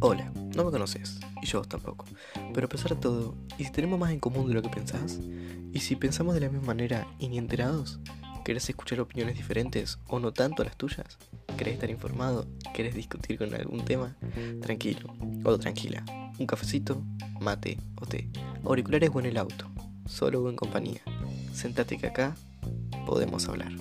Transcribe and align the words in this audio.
Hola, 0.00 0.30
no 0.54 0.64
me 0.64 0.70
conoces, 0.70 1.18
y 1.40 1.46
yo 1.46 1.62
tampoco. 1.62 2.04
Pero 2.52 2.66
a 2.66 2.68
pesar 2.68 2.94
de 2.94 3.00
todo, 3.00 3.36
¿y 3.58 3.64
si 3.64 3.72
tenemos 3.72 3.98
más 3.98 4.10
en 4.10 4.20
común 4.20 4.48
de 4.48 4.54
lo 4.54 4.62
que 4.62 4.68
pensás? 4.68 5.18
¿Y 5.72 5.80
si 5.80 5.96
pensamos 5.96 6.34
de 6.34 6.40
la 6.40 6.48
misma 6.48 6.66
manera 6.66 7.06
y 7.18 7.28
ni 7.28 7.38
enterados? 7.38 8.00
¿Querés 8.44 8.68
escuchar 8.68 9.00
opiniones 9.00 9.36
diferentes 9.36 9.98
o 10.06 10.18
no 10.20 10.32
tanto 10.32 10.62
las 10.64 10.76
tuyas? 10.76 11.16
¿Querés 11.56 11.74
estar 11.74 11.88
informado? 11.88 12.46
¿Querés 12.74 12.94
discutir 12.94 13.38
con 13.38 13.54
algún 13.54 13.84
tema? 13.84 14.16
Tranquilo 14.60 15.14
o 15.44 15.58
tranquila. 15.58 16.04
Un 16.38 16.46
cafecito, 16.46 17.02
mate 17.40 17.78
o 18.00 18.04
té. 18.04 18.28
Auriculares 18.64 19.10
o 19.14 19.20
en 19.20 19.26
el 19.26 19.38
auto. 19.38 19.70
Solo 20.06 20.42
o 20.42 20.50
en 20.50 20.56
compañía. 20.56 21.00
Sentate 21.54 21.96
que 21.96 22.08
acá 22.08 22.36
podemos 23.06 23.48
hablar. 23.48 23.72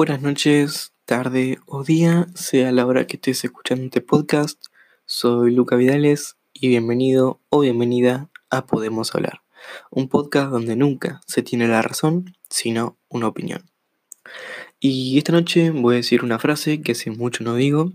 Buenas 0.00 0.22
noches, 0.22 0.94
tarde 1.04 1.58
o 1.66 1.84
día, 1.84 2.26
sea 2.34 2.72
la 2.72 2.86
hora 2.86 3.06
que 3.06 3.16
estés 3.16 3.44
escuchando 3.44 3.84
este 3.84 4.00
podcast. 4.00 4.58
Soy 5.04 5.54
Luca 5.54 5.76
Vidales 5.76 6.38
y 6.54 6.68
bienvenido 6.68 7.42
o 7.50 7.60
bienvenida 7.60 8.30
a 8.48 8.64
Podemos 8.64 9.14
Hablar, 9.14 9.42
un 9.90 10.08
podcast 10.08 10.52
donde 10.52 10.74
nunca 10.74 11.20
se 11.26 11.42
tiene 11.42 11.68
la 11.68 11.82
razón, 11.82 12.34
sino 12.48 12.96
una 13.10 13.28
opinión. 13.28 13.70
Y 14.78 15.18
esta 15.18 15.32
noche 15.32 15.68
voy 15.68 15.96
a 15.96 15.96
decir 15.98 16.24
una 16.24 16.38
frase 16.38 16.80
que 16.80 16.92
hace 16.92 17.10
mucho 17.10 17.44
no 17.44 17.54
digo, 17.54 17.92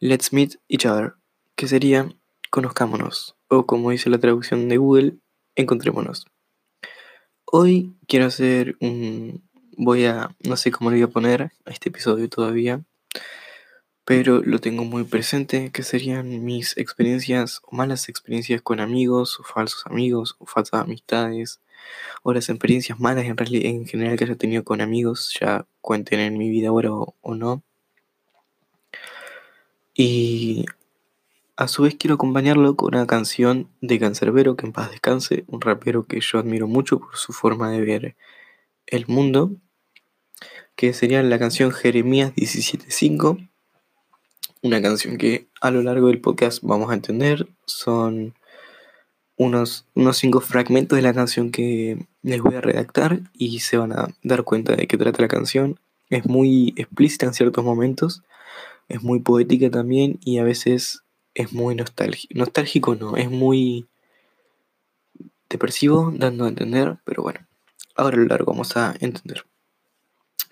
Let's 0.00 0.34
meet 0.34 0.56
each 0.68 0.84
other, 0.84 1.14
que 1.56 1.68
sería 1.68 2.14
conozcámonos, 2.50 3.34
o 3.48 3.64
como 3.64 3.92
dice 3.92 4.10
la 4.10 4.18
traducción 4.18 4.68
de 4.68 4.76
Google, 4.76 5.14
encontrémonos. 5.56 6.26
Hoy 7.50 7.96
quiero 8.06 8.26
hacer 8.26 8.76
un, 8.80 9.47
voy 9.78 10.06
a, 10.06 10.34
no 10.40 10.56
sé 10.56 10.72
cómo 10.72 10.90
le 10.90 10.96
voy 10.96 11.04
a 11.04 11.08
poner 11.08 11.52
a 11.64 11.70
este 11.70 11.88
episodio 11.88 12.28
todavía, 12.28 12.82
pero 14.04 14.42
lo 14.42 14.58
tengo 14.58 14.84
muy 14.84 15.04
presente, 15.04 15.70
que 15.70 15.82
serían 15.84 16.44
mis 16.44 16.76
experiencias 16.76 17.60
o 17.64 17.76
malas 17.76 18.08
experiencias 18.08 18.60
con 18.60 18.80
amigos, 18.80 19.38
o 19.38 19.44
falsos 19.44 19.86
amigos, 19.86 20.34
o 20.38 20.46
falsas 20.46 20.80
amistades, 20.82 21.60
o 22.22 22.32
las 22.32 22.48
experiencias 22.48 22.98
malas 22.98 23.26
en, 23.26 23.36
en 23.38 23.86
general 23.86 24.18
que 24.18 24.24
haya 24.24 24.34
tenido 24.34 24.64
con 24.64 24.80
amigos, 24.80 25.36
ya 25.40 25.64
cuenten 25.80 26.20
en 26.20 26.36
mi 26.36 26.50
vida 26.50 26.68
ahora 26.68 26.92
o, 26.92 27.14
o 27.20 27.34
no. 27.36 27.62
Y 29.94 30.66
a 31.56 31.68
su 31.68 31.82
vez 31.82 31.94
quiero 31.96 32.14
acompañarlo 32.14 32.74
con 32.76 32.94
una 32.94 33.06
canción 33.06 33.68
de 33.80 33.98
Cancerbero, 34.00 34.56
que 34.56 34.66
en 34.66 34.72
paz 34.72 34.90
descanse, 34.90 35.44
un 35.46 35.60
rapero 35.60 36.06
que 36.06 36.20
yo 36.20 36.38
admiro 36.40 36.66
mucho 36.66 36.98
por 36.98 37.16
su 37.16 37.32
forma 37.32 37.70
de 37.70 37.80
ver 37.80 38.16
el 38.86 39.06
mundo 39.06 39.52
que 40.78 40.92
sería 40.92 41.22
la 41.22 41.38
canción 41.38 41.72
Jeremías 41.72 42.32
17.5, 42.36 43.48
una 44.62 44.80
canción 44.80 45.18
que 45.18 45.48
a 45.60 45.70
lo 45.70 45.82
largo 45.82 46.06
del 46.06 46.20
podcast 46.20 46.62
vamos 46.62 46.90
a 46.90 46.94
entender, 46.94 47.48
son 47.64 48.34
unos, 49.36 49.86
unos 49.94 50.16
cinco 50.16 50.40
fragmentos 50.40 50.96
de 50.96 51.02
la 51.02 51.14
canción 51.14 51.50
que 51.50 52.06
les 52.22 52.40
voy 52.40 52.54
a 52.54 52.60
redactar 52.60 53.20
y 53.32 53.60
se 53.60 53.76
van 53.76 53.92
a 53.92 54.08
dar 54.22 54.44
cuenta 54.44 54.76
de 54.76 54.86
qué 54.86 54.96
trata 54.96 55.22
la 55.22 55.28
canción. 55.28 55.80
Es 56.10 56.26
muy 56.26 56.74
explícita 56.76 57.26
en 57.26 57.34
ciertos 57.34 57.64
momentos, 57.64 58.22
es 58.88 59.02
muy 59.02 59.20
poética 59.20 59.70
también 59.70 60.18
y 60.24 60.38
a 60.38 60.44
veces 60.44 61.02
es 61.34 61.52
muy 61.52 61.74
nostálgico. 61.74 62.34
Nostálgico 62.36 62.94
no, 62.94 63.16
es 63.16 63.30
muy 63.30 63.86
depresivo, 65.50 66.12
dando 66.14 66.44
a 66.44 66.48
entender, 66.48 66.98
pero 67.04 67.22
bueno, 67.22 67.40
ahora 67.96 68.16
a 68.16 68.20
lo 68.20 68.26
largo 68.26 68.52
vamos 68.52 68.76
a 68.76 68.94
entender 69.00 69.44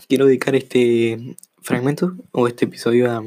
quiero 0.08 0.27
dedicar 0.27 0.55
este 0.55 1.36
fragmento 1.61 2.14
o 2.33 2.46
este 2.46 2.67
episodio 2.67 3.11
a 3.11 3.24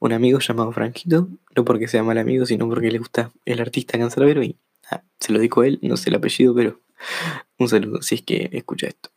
un 0.00 0.12
amigo 0.12 0.40
llamado 0.40 0.72
Franquito, 0.72 1.28
no 1.54 1.64
porque 1.64 1.88
sea 1.88 2.02
mal 2.02 2.18
amigo, 2.18 2.46
sino 2.46 2.68
porque 2.68 2.90
le 2.90 2.98
gusta 2.98 3.30
el 3.44 3.60
artista 3.60 3.98
cancerbero 3.98 4.42
y 4.42 4.58
ah, 4.90 5.02
se 5.20 5.32
lo 5.32 5.40
a 5.40 5.66
él, 5.66 5.78
no 5.82 5.96
sé 5.96 6.10
el 6.10 6.16
apellido, 6.16 6.54
pero 6.54 6.80
un 7.58 7.68
saludo 7.68 8.02
si 8.02 8.16
es 8.16 8.22
que 8.22 8.50
escucha 8.52 8.88
esto. 8.88 9.10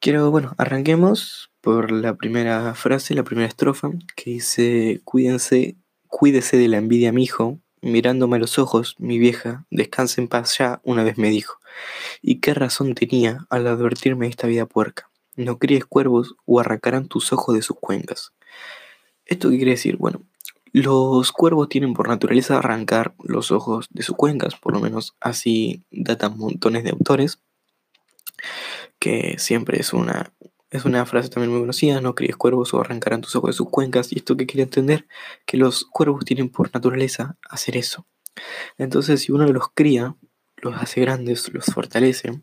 Quiero, 0.00 0.30
bueno, 0.30 0.54
arranquemos 0.58 1.50
por 1.60 1.90
la 1.90 2.14
primera 2.14 2.74
frase, 2.74 3.14
la 3.14 3.24
primera 3.24 3.48
estrofa, 3.48 3.90
que 4.16 4.32
dice, 4.32 5.00
cuídense, 5.04 5.76
cuídese 6.08 6.58
de 6.58 6.68
la 6.68 6.76
envidia, 6.76 7.12
mi 7.12 7.24
hijo, 7.24 7.58
mirándome 7.80 8.36
a 8.36 8.40
los 8.40 8.58
ojos, 8.58 8.96
mi 8.98 9.18
vieja, 9.18 9.66
descanse 9.70 10.20
en 10.20 10.28
paz 10.28 10.58
ya, 10.58 10.80
una 10.84 11.04
vez 11.04 11.16
me 11.16 11.30
dijo. 11.30 11.58
¿Y 12.20 12.40
qué 12.40 12.54
razón 12.54 12.94
tenía 12.94 13.46
al 13.50 13.66
advertirme 13.66 14.26
de 14.26 14.30
esta 14.30 14.46
vida 14.46 14.66
puerca? 14.66 15.10
No 15.36 15.58
críes 15.58 15.84
cuervos 15.84 16.36
o 16.46 16.60
arrancarán 16.60 17.08
tus 17.08 17.32
ojos 17.32 17.54
de 17.54 17.62
sus 17.62 17.78
cuencas. 17.78 18.32
¿Esto 19.26 19.50
qué 19.50 19.56
quiere 19.56 19.72
decir? 19.72 19.96
Bueno, 19.96 20.22
los 20.74 21.30
cuervos 21.30 21.68
tienen 21.68 21.94
por 21.94 22.08
naturaleza 22.08 22.58
arrancar 22.58 23.14
los 23.22 23.52
ojos 23.52 23.86
de 23.90 24.02
sus 24.02 24.16
cuencas, 24.16 24.56
por 24.56 24.72
lo 24.72 24.80
menos 24.80 25.14
así 25.20 25.84
datan 25.90 26.36
montones 26.36 26.82
de 26.82 26.90
autores, 26.90 27.38
que 28.98 29.36
siempre 29.38 29.78
es 29.80 29.92
una, 29.92 30.32
es 30.70 30.84
una 30.84 31.06
frase 31.06 31.28
también 31.28 31.52
muy 31.52 31.60
conocida, 31.60 32.00
no 32.00 32.16
críes 32.16 32.36
cuervos 32.36 32.74
o 32.74 32.80
arrancarán 32.80 33.20
tus 33.20 33.36
ojos 33.36 33.50
de 33.50 33.56
sus 33.56 33.70
cuencas, 33.70 34.12
y 34.12 34.18
esto 34.18 34.36
que 34.36 34.46
quiere 34.46 34.64
entender, 34.64 35.06
que 35.46 35.56
los 35.56 35.84
cuervos 35.84 36.24
tienen 36.24 36.48
por 36.48 36.74
naturaleza 36.74 37.38
hacer 37.48 37.76
eso. 37.76 38.04
Entonces, 38.76 39.20
si 39.20 39.30
uno 39.30 39.46
los 39.46 39.68
cría, 39.72 40.16
los 40.56 40.74
hace 40.74 41.00
grandes, 41.00 41.52
los 41.54 41.66
fortalece, 41.66 42.30
o 42.30 42.42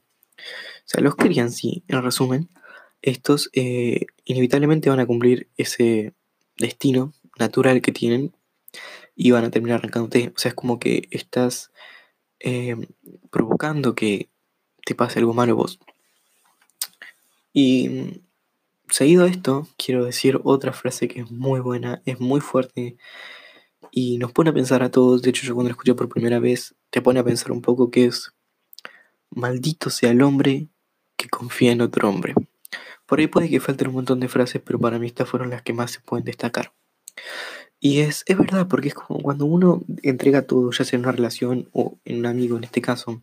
sea, 0.85 1.01
los 1.01 1.15
crían, 1.15 1.51
sí, 1.51 1.83
en 1.89 2.01
resumen, 2.01 2.49
estos 3.01 3.49
eh, 3.53 4.05
inevitablemente 4.25 4.89
van 4.89 4.99
a 4.99 5.05
cumplir 5.05 5.49
ese 5.57 6.13
destino 6.57 7.13
natural 7.39 7.81
que 7.81 7.91
tienen 7.91 8.33
y 9.15 9.31
van 9.31 9.45
a 9.45 9.51
terminar 9.51 9.79
arrancándote. 9.79 10.31
O 10.35 10.39
sea, 10.39 10.49
es 10.49 10.55
como 10.55 10.79
que 10.79 11.07
estás 11.11 11.71
eh, 12.39 12.75
provocando 13.29 13.95
que 13.95 14.29
te 14.85 14.95
pase 14.95 15.19
algo 15.19 15.33
malo 15.33 15.55
vos. 15.55 15.79
Y 17.53 17.89
mm, 17.89 18.21
seguido 18.89 19.25
a 19.25 19.27
esto, 19.27 19.67
quiero 19.77 20.05
decir 20.05 20.39
otra 20.43 20.73
frase 20.73 21.07
que 21.07 21.21
es 21.21 21.31
muy 21.31 21.59
buena, 21.59 22.01
es 22.05 22.19
muy 22.19 22.41
fuerte 22.41 22.97
y 23.91 24.17
nos 24.17 24.31
pone 24.31 24.51
a 24.51 24.53
pensar 24.53 24.83
a 24.83 24.91
todos. 24.91 25.21
De 25.21 25.29
hecho, 25.29 25.45
yo 25.45 25.53
cuando 25.53 25.69
la 25.69 25.73
escuché 25.73 25.93
por 25.93 26.09
primera 26.09 26.39
vez, 26.39 26.75
te 26.89 27.01
pone 27.01 27.19
a 27.19 27.23
pensar 27.23 27.51
un 27.51 27.61
poco 27.61 27.91
que 27.91 28.05
es, 28.05 28.31
maldito 29.29 29.89
sea 29.89 30.11
el 30.11 30.21
hombre 30.21 30.67
que 31.17 31.29
confía 31.29 31.71
en 31.71 31.81
otro 31.81 32.09
hombre. 32.09 32.33
Por 33.11 33.19
ahí 33.19 33.27
puede 33.27 33.49
que 33.49 33.59
falten 33.59 33.89
un 33.89 33.95
montón 33.95 34.21
de 34.21 34.29
frases, 34.29 34.61
pero 34.63 34.79
para 34.79 34.97
mí 34.97 35.05
estas 35.05 35.27
fueron 35.27 35.49
las 35.49 35.63
que 35.63 35.73
más 35.73 35.91
se 35.91 35.99
pueden 35.99 36.23
destacar. 36.23 36.71
Y 37.77 37.99
es, 37.99 38.23
es 38.25 38.37
verdad, 38.37 38.69
porque 38.69 38.87
es 38.87 38.93
como 38.93 39.19
cuando 39.21 39.45
uno 39.45 39.81
entrega 40.01 40.43
todo, 40.43 40.71
ya 40.71 40.85
sea 40.85 40.95
en 40.95 41.03
una 41.03 41.11
relación 41.11 41.67
o 41.73 41.99
en 42.05 42.19
un 42.19 42.25
amigo 42.25 42.55
en 42.55 42.63
este 42.63 42.81
caso, 42.81 43.21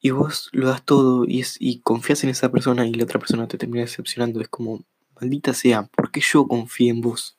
y 0.00 0.12
vos 0.12 0.48
lo 0.52 0.68
das 0.68 0.82
todo 0.82 1.26
y, 1.28 1.40
es, 1.40 1.58
y 1.60 1.80
confías 1.80 2.24
en 2.24 2.30
esa 2.30 2.50
persona 2.50 2.86
y 2.86 2.94
la 2.94 3.04
otra 3.04 3.18
persona 3.18 3.46
te 3.46 3.58
termina 3.58 3.82
decepcionando, 3.82 4.40
es 4.40 4.48
como, 4.48 4.82
maldita 5.20 5.52
sea, 5.52 5.82
¿por 5.82 6.10
qué 6.10 6.22
yo 6.22 6.48
confié 6.48 6.88
en 6.88 7.02
vos? 7.02 7.36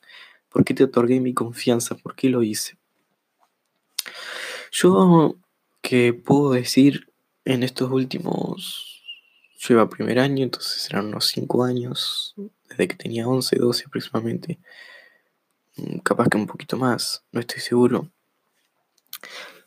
¿Por 0.50 0.64
qué 0.64 0.74
te 0.74 0.84
otorgué 0.84 1.18
mi 1.18 1.34
confianza? 1.34 1.96
¿Por 1.96 2.14
qué 2.14 2.28
lo 2.28 2.44
hice? 2.44 2.78
Yo 4.70 5.34
que 5.82 6.14
puedo 6.14 6.52
decir 6.52 7.12
en 7.44 7.64
estos 7.64 7.90
últimos 7.90 8.87
yo 9.58 9.74
iba 9.74 9.88
primer 9.88 10.20
año, 10.20 10.44
entonces 10.44 10.88
eran 10.88 11.06
unos 11.06 11.26
5 11.26 11.64
años, 11.64 12.34
desde 12.68 12.86
que 12.86 12.94
tenía 12.94 13.26
11, 13.26 13.56
12 13.56 13.84
aproximadamente. 13.86 14.58
Mm, 15.76 15.98
capaz 15.98 16.28
que 16.28 16.36
un 16.36 16.46
poquito 16.46 16.76
más, 16.76 17.24
no 17.32 17.40
estoy 17.40 17.60
seguro. 17.60 18.08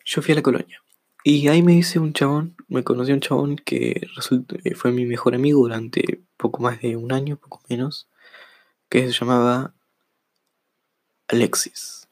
Yo 0.05 0.21
fui 0.21 0.31
a 0.31 0.35
la 0.35 0.41
colonia. 0.41 0.81
Y 1.23 1.47
ahí 1.49 1.61
me 1.61 1.73
dice 1.73 1.99
un 1.99 2.13
chabón, 2.13 2.55
me 2.69 2.83
conocí 2.83 3.11
un 3.11 3.19
chabón 3.19 3.57
que 3.57 4.07
eh, 4.63 4.75
fue 4.75 4.91
mi 4.91 5.05
mejor 5.05 5.35
amigo 5.35 5.61
durante 5.61 6.21
poco 6.37 6.63
más 6.63 6.81
de 6.81 6.95
un 6.95 7.11
año, 7.11 7.35
poco 7.35 7.61
menos, 7.69 8.07
que 8.89 9.05
se 9.05 9.11
llamaba 9.11 9.73
Alexis, 11.27 12.07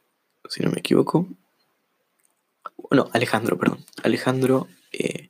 si 0.50 0.64
no 0.64 0.70
me 0.70 0.80
equivoco. 0.80 1.28
Bueno, 2.78 3.10
Alejandro, 3.14 3.58
perdón. 3.58 3.86
Alejandro 4.04 4.68
eh, 4.92 5.30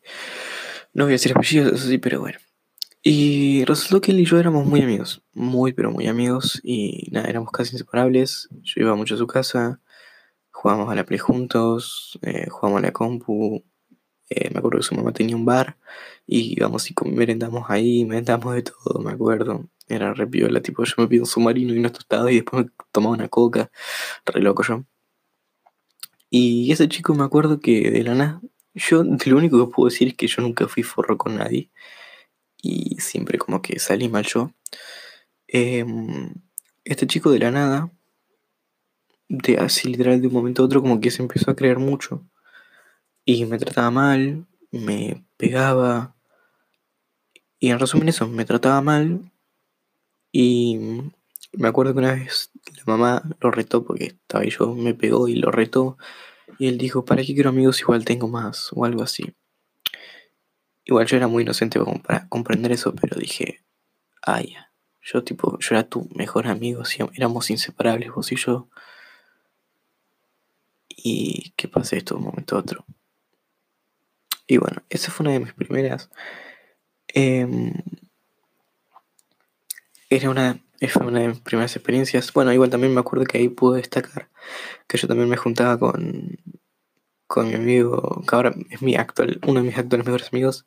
no 0.94 1.06
voy 1.06 1.14
a 1.14 1.16
decir 1.16 1.32
apellidos, 1.36 1.74
eso 1.74 1.88
sí, 1.88 1.98
pero 1.98 2.20
bueno. 2.20 2.40
Y 3.02 3.64
resultó 3.66 4.02
que 4.02 4.12
él 4.12 4.20
y 4.20 4.26
yo 4.26 4.40
éramos 4.40 4.66
muy 4.66 4.82
amigos, 4.82 5.24
muy 5.34 5.72
pero 5.74 5.92
muy 5.92 6.08
amigos, 6.08 6.60
y 6.64 7.08
nada, 7.12 7.30
éramos 7.30 7.52
casi 7.52 7.74
inseparables. 7.74 8.50
Yo 8.64 8.82
iba 8.82 8.96
mucho 8.96 9.16
a 9.16 9.18
su 9.18 9.28
casa, 9.28 9.80
jugábamos 10.52 10.92
a 10.92 10.96
la 10.96 11.06
Play 11.06 11.20
juntos, 11.20 12.20
eh, 12.24 12.48
jugábamos 12.50 12.84
a 12.84 12.88
la 12.88 12.92
compu. 12.94 13.64
Eh, 14.30 14.50
me 14.54 14.60
acuerdo 14.60 14.80
que 14.80 14.84
su 14.84 14.96
mamá 14.96 15.12
tenía 15.14 15.36
un 15.36 15.46
bar 15.46 15.78
y 16.28 16.54
íbamos 16.58 16.90
y 16.92 16.94
merendamos 17.06 17.70
ahí, 17.70 18.06
merendamos 18.06 18.54
de 18.56 18.64
todo, 18.64 19.00
me 19.00 19.12
acuerdo. 19.12 19.70
Era 19.88 20.14
re 20.14 20.28
piola, 20.28 20.62
tipo, 20.62 20.84
yo 20.84 20.96
me 20.98 21.08
pido 21.08 21.24
un 21.24 21.28
submarino 21.28 21.74
y 21.74 21.80
unos 21.80 21.94
tostados 21.94 22.32
y 22.32 22.36
después 22.36 22.66
me 22.66 22.72
tomaba 22.92 23.16
una 23.16 23.30
coca, 23.30 23.72
re 24.26 24.42
loco 24.42 24.64
yo. 24.64 24.86
Y 26.30 26.72
ese 26.72 26.88
chico 26.90 27.16
me 27.16 27.24
acuerdo 27.24 27.60
que 27.60 27.90
de 27.92 28.04
la 28.04 28.16
nada 28.16 28.42
yo 28.74 29.04
lo 29.04 29.38
único 29.38 29.66
que 29.66 29.74
puedo 29.74 29.90
decir 29.90 30.10
es 30.10 30.16
que 30.16 30.28
yo 30.28 30.42
nunca 30.42 30.68
fui 30.68 30.84
forro 30.84 31.18
con 31.18 31.38
nadie. 31.38 31.70
Y 32.62 32.98
siempre 33.00 33.38
como 33.38 33.62
que 33.62 33.80
salí 33.80 34.10
mal 34.10 34.26
yo. 34.26 34.52
Em, 35.48 36.34
este 36.84 37.08
chico 37.08 37.32
de 37.32 37.40
la 37.40 37.52
nada, 37.52 37.92
de 39.30 39.58
así 39.58 39.88
literal 39.90 40.22
de 40.22 40.28
un 40.28 40.34
momento 40.34 40.64
a 40.64 40.66
otro, 40.66 40.82
como 40.82 41.00
que 41.00 41.12
se 41.12 41.22
empezó 41.22 41.52
a 41.52 41.56
creer 41.56 41.80
mucho. 41.80 42.26
Y 43.26 43.46
me 43.46 43.58
trataba 43.60 43.92
mal, 43.92 44.46
me 44.72 45.26
pegaba. 45.38 46.16
Y 47.60 47.70
en 47.72 47.80
resumen 47.80 48.10
eso, 48.10 48.28
me 48.28 48.46
trataba 48.46 48.82
mal. 48.82 49.32
Y 50.32 50.80
me 51.54 51.68
acuerdo 51.68 51.94
que 51.94 52.00
una 52.00 52.14
vez 52.14 52.52
la 52.78 52.84
mamá 52.86 53.24
lo 53.40 53.52
retó 53.52 53.84
porque 53.84 54.06
estaba 54.06 54.46
yo, 54.46 54.76
me 54.76 54.94
pegó 54.94 55.28
y 55.28 55.36
lo 55.36 55.52
retó. 55.52 55.98
Y 56.58 56.68
él 56.68 56.78
dijo, 56.78 57.06
¿para 57.06 57.24
qué 57.24 57.34
quiero 57.34 57.50
amigos 57.50 57.80
igual 57.82 58.06
tengo 58.06 58.28
más? 58.28 58.70
O 58.74 58.86
algo 58.86 59.04
así. 59.04 59.36
Igual 60.86 61.06
yo 61.06 61.18
era 61.18 61.28
muy 61.28 61.44
inocente 61.44 61.80
para 62.04 62.28
comprender 62.30 62.72
eso, 62.72 62.96
pero 62.96 63.20
dije, 63.20 63.64
ay, 64.22 64.56
yo 65.02 65.24
tipo, 65.24 65.58
yo 65.60 65.76
era 65.76 65.88
tu 65.88 66.10
mejor 66.16 66.48
amigo, 66.48 66.84
éramos 67.14 67.50
inseparables 67.50 68.12
vos 68.12 68.32
y 68.32 68.36
yo. 68.36 68.70
Y 70.88 71.54
qué 71.56 71.68
pasa 71.68 71.96
esto 71.96 72.16
de 72.16 72.20
un 72.20 72.26
momento 72.26 72.56
a 72.56 72.60
otro. 72.60 72.86
Y 74.48 74.58
bueno, 74.58 74.84
esa 74.90 75.12
fue 75.12 75.26
una 75.26 75.34
de 75.34 75.40
mis 75.40 75.54
primeras. 75.54 76.10
Em, 77.08 77.74
era 80.10 80.30
una, 80.30 80.60
fue 80.90 81.06
una 81.06 81.20
de 81.20 81.28
mis 81.30 81.40
primeras 81.40 81.76
experiencias. 81.76 82.34
Bueno, 82.34 82.52
igual 82.52 82.70
también 82.70 82.94
me 82.94 83.00
acuerdo 83.00 83.26
que 83.26 83.38
ahí 83.38 83.50
pude 83.50 83.78
destacar 83.78 84.30
que 84.90 84.98
yo 84.98 85.08
también 85.08 85.30
me 85.30 85.38
juntaba 85.38 85.78
con, 85.78 86.38
con 87.28 87.48
mi 87.48 87.54
amigo, 87.54 88.24
que 88.28 88.36
ahora 88.36 88.56
es 88.72 88.82
mi 88.82 88.96
actual, 88.96 89.40
uno 89.46 89.62
de 89.62 89.68
mis 89.68 89.78
actuales 89.78 90.06
mejores 90.06 90.30
amigos, 90.34 90.66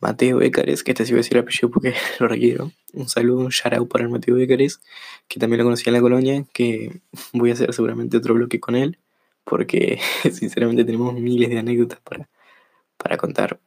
Mateo 0.00 0.36
Becares, 0.36 0.84
que 0.84 0.90
este 0.92 1.06
sí 1.06 1.12
voy 1.12 1.20
a 1.20 1.22
decir 1.22 1.38
el 1.38 1.44
apellido 1.44 1.70
porque 1.70 1.94
lo 2.20 2.28
requiero. 2.28 2.72
Un 2.92 3.08
saludo, 3.08 3.38
un 3.40 3.48
shout 3.48 3.88
para 3.88 4.04
el 4.04 4.10
Mateo 4.10 4.34
Becares, 4.34 4.80
que 5.28 5.40
también 5.40 5.58
lo 5.58 5.64
conocí 5.64 5.88
en 5.88 5.94
la 5.94 6.02
colonia, 6.02 6.44
que 6.52 7.00
voy 7.32 7.50
a 7.50 7.54
hacer 7.54 7.72
seguramente 7.72 8.18
otro 8.18 8.34
bloque 8.34 8.60
con 8.60 8.76
él, 8.76 8.98
porque 9.44 9.98
sinceramente 10.30 10.84
tenemos 10.84 11.14
miles 11.14 11.48
de 11.48 11.58
anécdotas 11.58 12.00
para, 12.00 12.28
para 12.98 13.16
contar. 13.16 13.58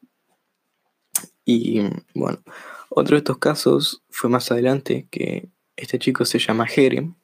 Y 1.44 1.82
bueno, 2.14 2.44
otro 2.90 3.16
de 3.16 3.20
estos 3.20 3.40
casos 3.40 4.04
fue 4.12 4.30
más 4.30 4.52
adelante, 4.52 5.08
que 5.10 5.50
este 5.76 5.98
chico 5.98 6.24
se 6.24 6.38
llama 6.38 6.68
Jerem, 6.68 7.16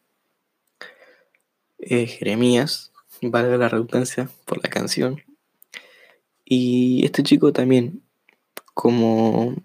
eh, 1.90 2.08
Jeremías, 2.08 2.92
valga 3.22 3.58
la 3.58 3.70
redundancia 3.70 4.30
por 4.46 4.62
la 4.64 4.70
canción. 4.70 5.22
Y 6.46 7.06
este 7.06 7.24
chico 7.24 7.54
también, 7.54 8.04
como 8.74 9.56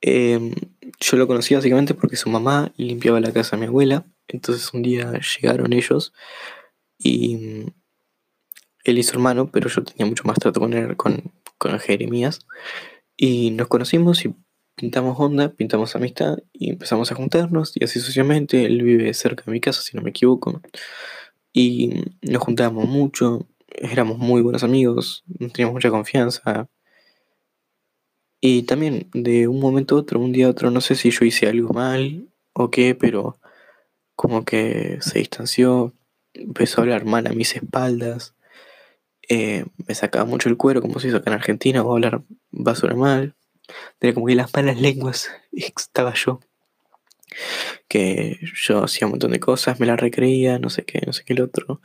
em, 0.00 0.54
yo 1.00 1.16
lo 1.16 1.26
conocí 1.26 1.54
básicamente 1.54 1.94
porque 1.94 2.16
su 2.16 2.28
mamá 2.30 2.72
limpiaba 2.76 3.20
la 3.20 3.32
casa 3.32 3.56
de 3.56 3.60
mi 3.60 3.66
abuela, 3.66 4.06
entonces 4.28 4.72
un 4.72 4.82
día 4.82 5.12
llegaron 5.20 5.72
ellos 5.72 6.12
y 6.98 7.66
él 8.84 8.98
y 8.98 9.02
su 9.02 9.14
hermano, 9.14 9.50
pero 9.50 9.68
yo 9.68 9.82
tenía 9.82 10.06
mucho 10.06 10.24
más 10.24 10.38
trato 10.38 10.60
con 10.60 10.72
él, 10.72 10.96
con, 10.96 11.32
con 11.58 11.78
Jeremías, 11.78 12.46
y 13.16 13.50
nos 13.50 13.68
conocimos 13.68 14.24
y 14.24 14.34
pintamos 14.76 15.18
onda, 15.18 15.48
pintamos 15.48 15.96
amistad 15.96 16.38
y 16.52 16.70
empezamos 16.70 17.10
a 17.10 17.14
juntarnos 17.16 17.72
y 17.76 17.84
así 17.84 17.98
sucesivamente. 17.98 18.64
Él 18.66 18.82
vive 18.82 19.12
cerca 19.14 19.44
de 19.44 19.52
mi 19.52 19.60
casa, 19.60 19.82
si 19.82 19.96
no 19.96 20.02
me 20.02 20.10
equivoco. 20.10 20.62
Y 21.52 22.04
nos 22.22 22.42
juntábamos 22.42 22.86
mucho, 22.88 23.48
éramos 23.68 24.18
muy 24.18 24.42
buenos 24.42 24.62
amigos, 24.62 25.24
teníamos 25.52 25.74
mucha 25.74 25.90
confianza. 25.90 26.68
Y 28.40 28.62
también 28.64 29.08
de 29.14 29.48
un 29.48 29.60
momento 29.60 29.96
a 29.96 29.98
otro, 30.00 30.20
un 30.20 30.32
día 30.32 30.46
a 30.46 30.50
otro, 30.50 30.70
no 30.70 30.80
sé 30.80 30.94
si 30.94 31.10
yo 31.10 31.24
hice 31.24 31.48
algo 31.48 31.72
mal 31.72 32.28
o 32.52 32.70
qué, 32.70 32.94
pero 32.94 33.38
como 34.14 34.44
que 34.44 34.98
se 35.00 35.18
distanció, 35.18 35.94
empezó 36.34 36.80
a 36.80 36.84
hablar 36.84 37.04
mal 37.06 37.26
a 37.26 37.32
mis 37.32 37.56
espaldas, 37.56 38.34
eh, 39.28 39.64
me 39.88 39.94
sacaba 39.94 40.24
mucho 40.24 40.48
el 40.48 40.56
cuero 40.56 40.82
como 40.82 41.00
se 41.00 41.08
hizo 41.08 41.18
acá 41.18 41.30
en 41.30 41.36
Argentina, 41.36 41.82
o 41.82 41.92
hablar 41.92 42.22
basura 42.50 42.94
mal. 42.94 43.35
Tenía 43.98 44.14
como 44.14 44.26
que 44.26 44.34
las 44.34 44.52
malas 44.54 44.80
lenguas 44.80 45.30
estaba 45.52 46.14
yo 46.14 46.40
que 47.88 48.38
yo 48.54 48.84
hacía 48.84 49.06
un 49.06 49.12
montón 49.12 49.32
de 49.32 49.40
cosas, 49.40 49.80
me 49.80 49.86
la 49.86 49.96
recreía, 49.96 50.58
no 50.58 50.70
sé 50.70 50.84
qué, 50.84 51.02
no 51.06 51.12
sé 51.12 51.24
qué 51.24 51.32
el 51.34 51.42
otro. 51.42 51.80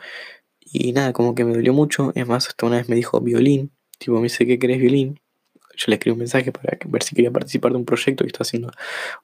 Y 0.59 0.93
nada, 0.93 1.13
como 1.13 1.35
que 1.35 1.45
me 1.45 1.53
dolió 1.53 1.73
mucho. 1.73 2.11
Es 2.15 2.27
más, 2.27 2.47
hasta 2.47 2.65
una 2.65 2.77
vez 2.77 2.89
me 2.89 2.95
dijo 2.95 3.19
violín. 3.21 3.71
Tipo, 3.97 4.15
me 4.15 4.23
dice, 4.23 4.45
¿qué 4.47 4.57
querés 4.59 4.79
violín? 4.79 5.19
Yo 5.75 5.85
le 5.87 5.95
escribí 5.95 6.13
un 6.13 6.19
mensaje 6.19 6.51
para 6.51 6.77
ver 6.85 7.03
si 7.03 7.15
quería 7.15 7.31
participar 7.31 7.71
de 7.71 7.77
un 7.77 7.85
proyecto 7.85 8.23
que 8.23 8.27
está 8.27 8.43
haciendo 8.43 8.71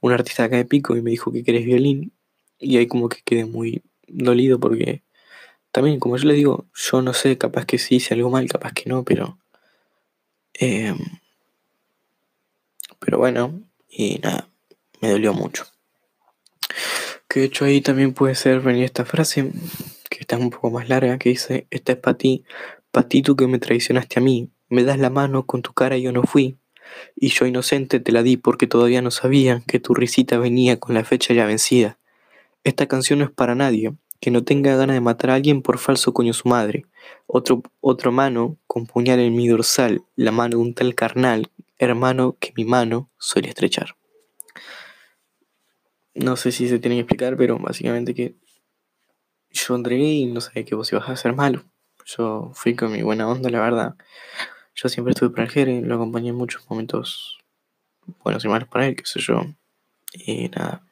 un 0.01 0.11
artista 0.11 0.43
acá 0.45 0.57
de 0.57 0.65
Pico 0.65 0.95
y 0.97 1.01
me 1.01 1.11
dijo 1.11 1.31
que 1.31 1.43
querés 1.43 1.65
violín. 1.65 2.13
Y 2.59 2.77
ahí 2.77 2.87
como 2.87 3.09
que 3.09 3.21
quedé 3.23 3.45
muy 3.45 3.83
dolido 4.07 4.59
porque 4.59 5.03
también, 5.71 5.99
como 5.99 6.17
yo 6.17 6.27
le 6.27 6.33
digo, 6.33 6.67
yo 6.73 7.01
no 7.01 7.13
sé, 7.13 7.37
capaz 7.37 7.65
que 7.65 7.77
sí 7.77 7.95
hice 7.97 8.13
algo 8.13 8.29
mal, 8.29 8.47
capaz 8.49 8.73
que 8.73 8.89
no, 8.89 9.03
pero... 9.03 9.37
Em, 10.53 10.97
pero 12.99 13.17
bueno, 13.17 13.61
y 13.89 14.19
nada, 14.23 14.49
me 15.01 15.09
dolió 15.09 15.33
mucho. 15.33 15.65
Que 17.27 17.41
de 17.41 17.45
hecho 17.47 17.65
ahí 17.65 17.81
también 17.81 18.13
puede 18.13 18.35
ser 18.35 18.61
venir 18.61 18.83
esta 18.83 19.05
frase, 19.05 19.51
que 20.09 20.19
está 20.19 20.37
un 20.37 20.49
poco 20.49 20.71
más 20.71 20.89
larga, 20.89 21.17
que 21.17 21.29
dice, 21.29 21.67
esta 21.69 21.93
es 21.93 21.97
para 21.97 22.17
ti, 22.17 22.45
para 22.91 23.07
ti 23.07 23.21
tú 23.21 23.35
que 23.35 23.47
me 23.47 23.59
traicionaste 23.59 24.19
a 24.19 24.23
mí, 24.23 24.49
me 24.69 24.83
das 24.83 24.99
la 24.99 25.09
mano 25.09 25.45
con 25.45 25.61
tu 25.61 25.73
cara 25.73 25.97
y 25.97 26.03
yo 26.03 26.11
no 26.11 26.23
fui, 26.23 26.57
y 27.15 27.29
yo 27.29 27.45
inocente 27.45 27.99
te 27.99 28.11
la 28.11 28.23
di 28.23 28.37
porque 28.37 28.67
todavía 28.67 29.01
no 29.01 29.11
sabía 29.11 29.61
que 29.67 29.79
tu 29.79 29.93
risita 29.93 30.37
venía 30.37 30.79
con 30.79 30.95
la 30.95 31.03
fecha 31.03 31.33
ya 31.33 31.45
vencida. 31.45 31.97
Esta 32.63 32.87
canción 32.87 33.19
no 33.19 33.25
es 33.25 33.31
para 33.31 33.55
nadie, 33.55 33.93
que 34.19 34.31
no 34.31 34.43
tenga 34.43 34.75
ganas 34.75 34.95
de 34.95 35.01
matar 35.01 35.29
a 35.29 35.35
alguien 35.35 35.61
por 35.61 35.77
falso 35.77 36.13
coño 36.13 36.33
su 36.33 36.49
madre. 36.49 36.85
Otro, 37.27 37.61
otro 37.81 38.11
mano 38.11 38.57
con 38.67 38.85
puñal 38.85 39.19
en 39.19 39.35
mi 39.35 39.47
dorsal, 39.47 40.03
la 40.15 40.31
mano 40.31 40.57
de 40.57 40.63
un 40.63 40.73
tal 40.73 40.95
carnal, 40.95 41.49
hermano 41.79 42.37
que 42.39 42.53
mi 42.55 42.65
mano 42.65 43.09
suele 43.17 43.49
estrechar 43.49 43.95
no 46.17 46.35
sé 46.35 46.51
si 46.51 46.67
se 46.67 46.79
tiene 46.79 46.95
que 46.95 47.01
explicar, 47.01 47.37
pero 47.37 47.59
básicamente 47.59 48.13
que 48.13 48.35
yo 49.51 49.75
entré 49.75 49.97
y 49.97 50.25
no 50.25 50.41
sabía 50.41 50.65
que 50.65 50.75
vos 50.75 50.91
ibas 50.91 51.07
a 51.09 51.13
hacer 51.13 51.33
malo. 51.33 51.63
Yo 52.05 52.51
fui 52.53 52.75
con 52.75 52.91
mi 52.91 53.01
buena 53.01 53.27
onda, 53.27 53.49
la 53.49 53.59
verdad. 53.59 53.95
Yo 54.75 54.89
siempre 54.89 55.11
estuve 55.11 55.29
para 55.29 55.43
el 55.43 55.49
Jere, 55.49 55.81
lo 55.81 55.95
acompañé 55.95 56.29
en 56.29 56.35
muchos 56.35 56.67
momentos 56.69 57.39
buenos 58.23 58.43
y 58.45 58.47
malos 58.47 58.67
para 58.67 58.87
él, 58.87 58.95
qué 58.95 59.05
sé 59.05 59.19
yo. 59.19 59.41
Y 60.13 60.49
nada. 60.49 60.83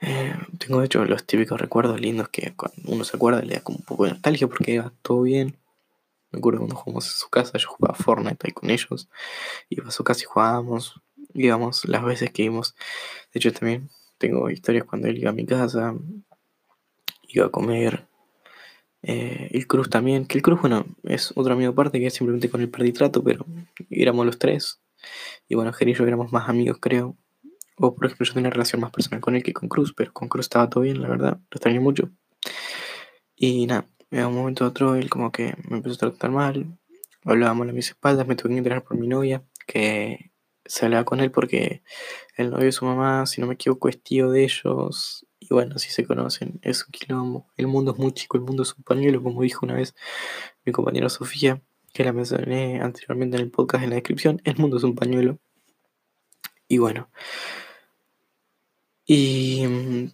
Eh, 0.00 0.34
tengo 0.58 0.80
de 0.80 0.86
hecho 0.86 1.04
los 1.04 1.24
típicos 1.24 1.60
recuerdos 1.60 2.00
lindos 2.00 2.28
que 2.28 2.54
cuando 2.54 2.76
uno 2.86 3.04
se 3.04 3.16
acuerda 3.16 3.40
le 3.42 3.54
da 3.54 3.60
como 3.60 3.78
un 3.78 3.84
poco 3.84 4.04
de 4.04 4.10
nostalgia 4.10 4.48
porque 4.48 4.74
iba 4.74 4.92
todo 5.02 5.22
bien. 5.22 5.56
Me 6.34 6.38
acuerdo 6.38 6.60
cuando 6.60 6.76
jugamos 6.76 7.06
en 7.06 7.12
su 7.12 7.28
casa, 7.28 7.56
yo 7.58 7.68
jugaba 7.68 7.94
Fortnite 7.94 8.46
ahí 8.46 8.52
con 8.52 8.70
ellos. 8.70 9.08
Iba 9.70 9.88
a 9.88 9.90
su 9.90 10.04
casa 10.04 10.22
y 10.22 10.24
jugábamos 10.24 11.00
digamos, 11.34 11.84
las 11.86 12.02
veces 12.04 12.30
que 12.30 12.44
íbamos. 12.44 12.74
De 13.32 13.38
hecho, 13.38 13.52
también 13.52 13.90
tengo 14.18 14.48
historias 14.48 14.84
cuando 14.84 15.08
él 15.08 15.18
iba 15.18 15.30
a 15.30 15.34
mi 15.34 15.44
casa, 15.44 15.94
iba 17.28 17.46
a 17.46 17.50
comer. 17.50 18.06
Eh, 19.02 19.50
el 19.52 19.66
Cruz 19.66 19.90
también, 19.90 20.24
que 20.24 20.38
el 20.38 20.42
Cruz, 20.42 20.60
bueno, 20.60 20.86
es 21.02 21.32
otro 21.34 21.52
amigo 21.52 21.72
aparte 21.72 22.00
que 22.00 22.08
simplemente 22.08 22.48
con 22.48 22.62
el 22.62 22.70
perdí 22.70 22.92
trato, 22.92 23.22
pero 23.22 23.44
éramos 23.90 24.24
los 24.24 24.38
tres. 24.38 24.80
Y 25.46 25.54
bueno, 25.56 25.72
Jerry 25.74 25.90
y 25.90 25.94
yo 25.94 26.06
éramos 26.06 26.32
más 26.32 26.48
amigos, 26.48 26.78
creo. 26.80 27.16
O 27.76 27.94
por 27.94 28.06
ejemplo, 28.06 28.24
yo 28.24 28.32
tenía 28.32 28.48
una 28.48 28.54
relación 28.54 28.80
más 28.80 28.92
personal 28.92 29.20
con 29.20 29.36
él 29.36 29.42
que 29.42 29.52
con 29.52 29.68
Cruz, 29.68 29.92
pero 29.94 30.12
con 30.12 30.28
Cruz 30.28 30.46
estaba 30.46 30.70
todo 30.70 30.84
bien, 30.84 31.02
la 31.02 31.08
verdad, 31.08 31.38
lo 31.50 31.56
extrañé 31.56 31.80
mucho. 31.80 32.10
Y 33.36 33.66
nada, 33.66 33.86
en 34.14 34.26
un 34.26 34.34
momento 34.34 34.64
a 34.64 34.68
otro 34.68 34.94
él 34.94 35.10
como 35.10 35.32
que 35.32 35.54
me 35.68 35.78
empezó 35.78 35.94
a 36.06 36.10
tratar 36.10 36.30
mal, 36.30 36.78
hablábamos 37.24 37.68
a 37.68 37.72
mis 37.72 37.88
espaldas, 37.88 38.26
me 38.26 38.36
tuve 38.36 38.52
que 38.52 38.58
entrenar 38.58 38.84
por 38.84 38.96
mi 38.96 39.08
novia, 39.08 39.42
que 39.66 40.30
se 40.64 40.86
hablaba 40.86 41.04
con 41.04 41.20
él 41.20 41.30
porque 41.30 41.82
el 42.36 42.50
novio 42.50 42.66
de 42.66 42.72
su 42.72 42.84
mamá, 42.84 43.26
si 43.26 43.40
no 43.40 43.46
me 43.46 43.54
equivoco, 43.54 43.88
es 43.88 44.02
tío 44.02 44.30
de 44.30 44.44
ellos. 44.44 45.26
Y 45.40 45.48
bueno, 45.50 45.78
si 45.78 45.90
se 45.90 46.06
conocen, 46.06 46.60
es 46.62 46.86
un 46.86 46.92
quilombo. 46.92 47.46
El 47.56 47.66
mundo 47.66 47.92
es 47.92 47.98
muy 47.98 48.12
chico, 48.12 48.36
el 48.36 48.44
mundo 48.44 48.62
es 48.62 48.74
un 48.74 48.82
pañuelo, 48.84 49.22
como 49.22 49.42
dijo 49.42 49.66
una 49.66 49.74
vez 49.74 49.94
mi 50.64 50.72
compañera 50.72 51.08
Sofía, 51.08 51.60
que 51.92 52.04
la 52.04 52.12
mencioné 52.12 52.80
anteriormente 52.80 53.36
en 53.36 53.42
el 53.42 53.50
podcast 53.50 53.84
en 53.84 53.90
la 53.90 53.96
descripción. 53.96 54.40
El 54.44 54.56
mundo 54.56 54.78
es 54.78 54.84
un 54.84 54.94
pañuelo. 54.94 55.38
Y 56.68 56.78
bueno. 56.78 57.10
Y 59.06 59.66
mm, 59.66 60.12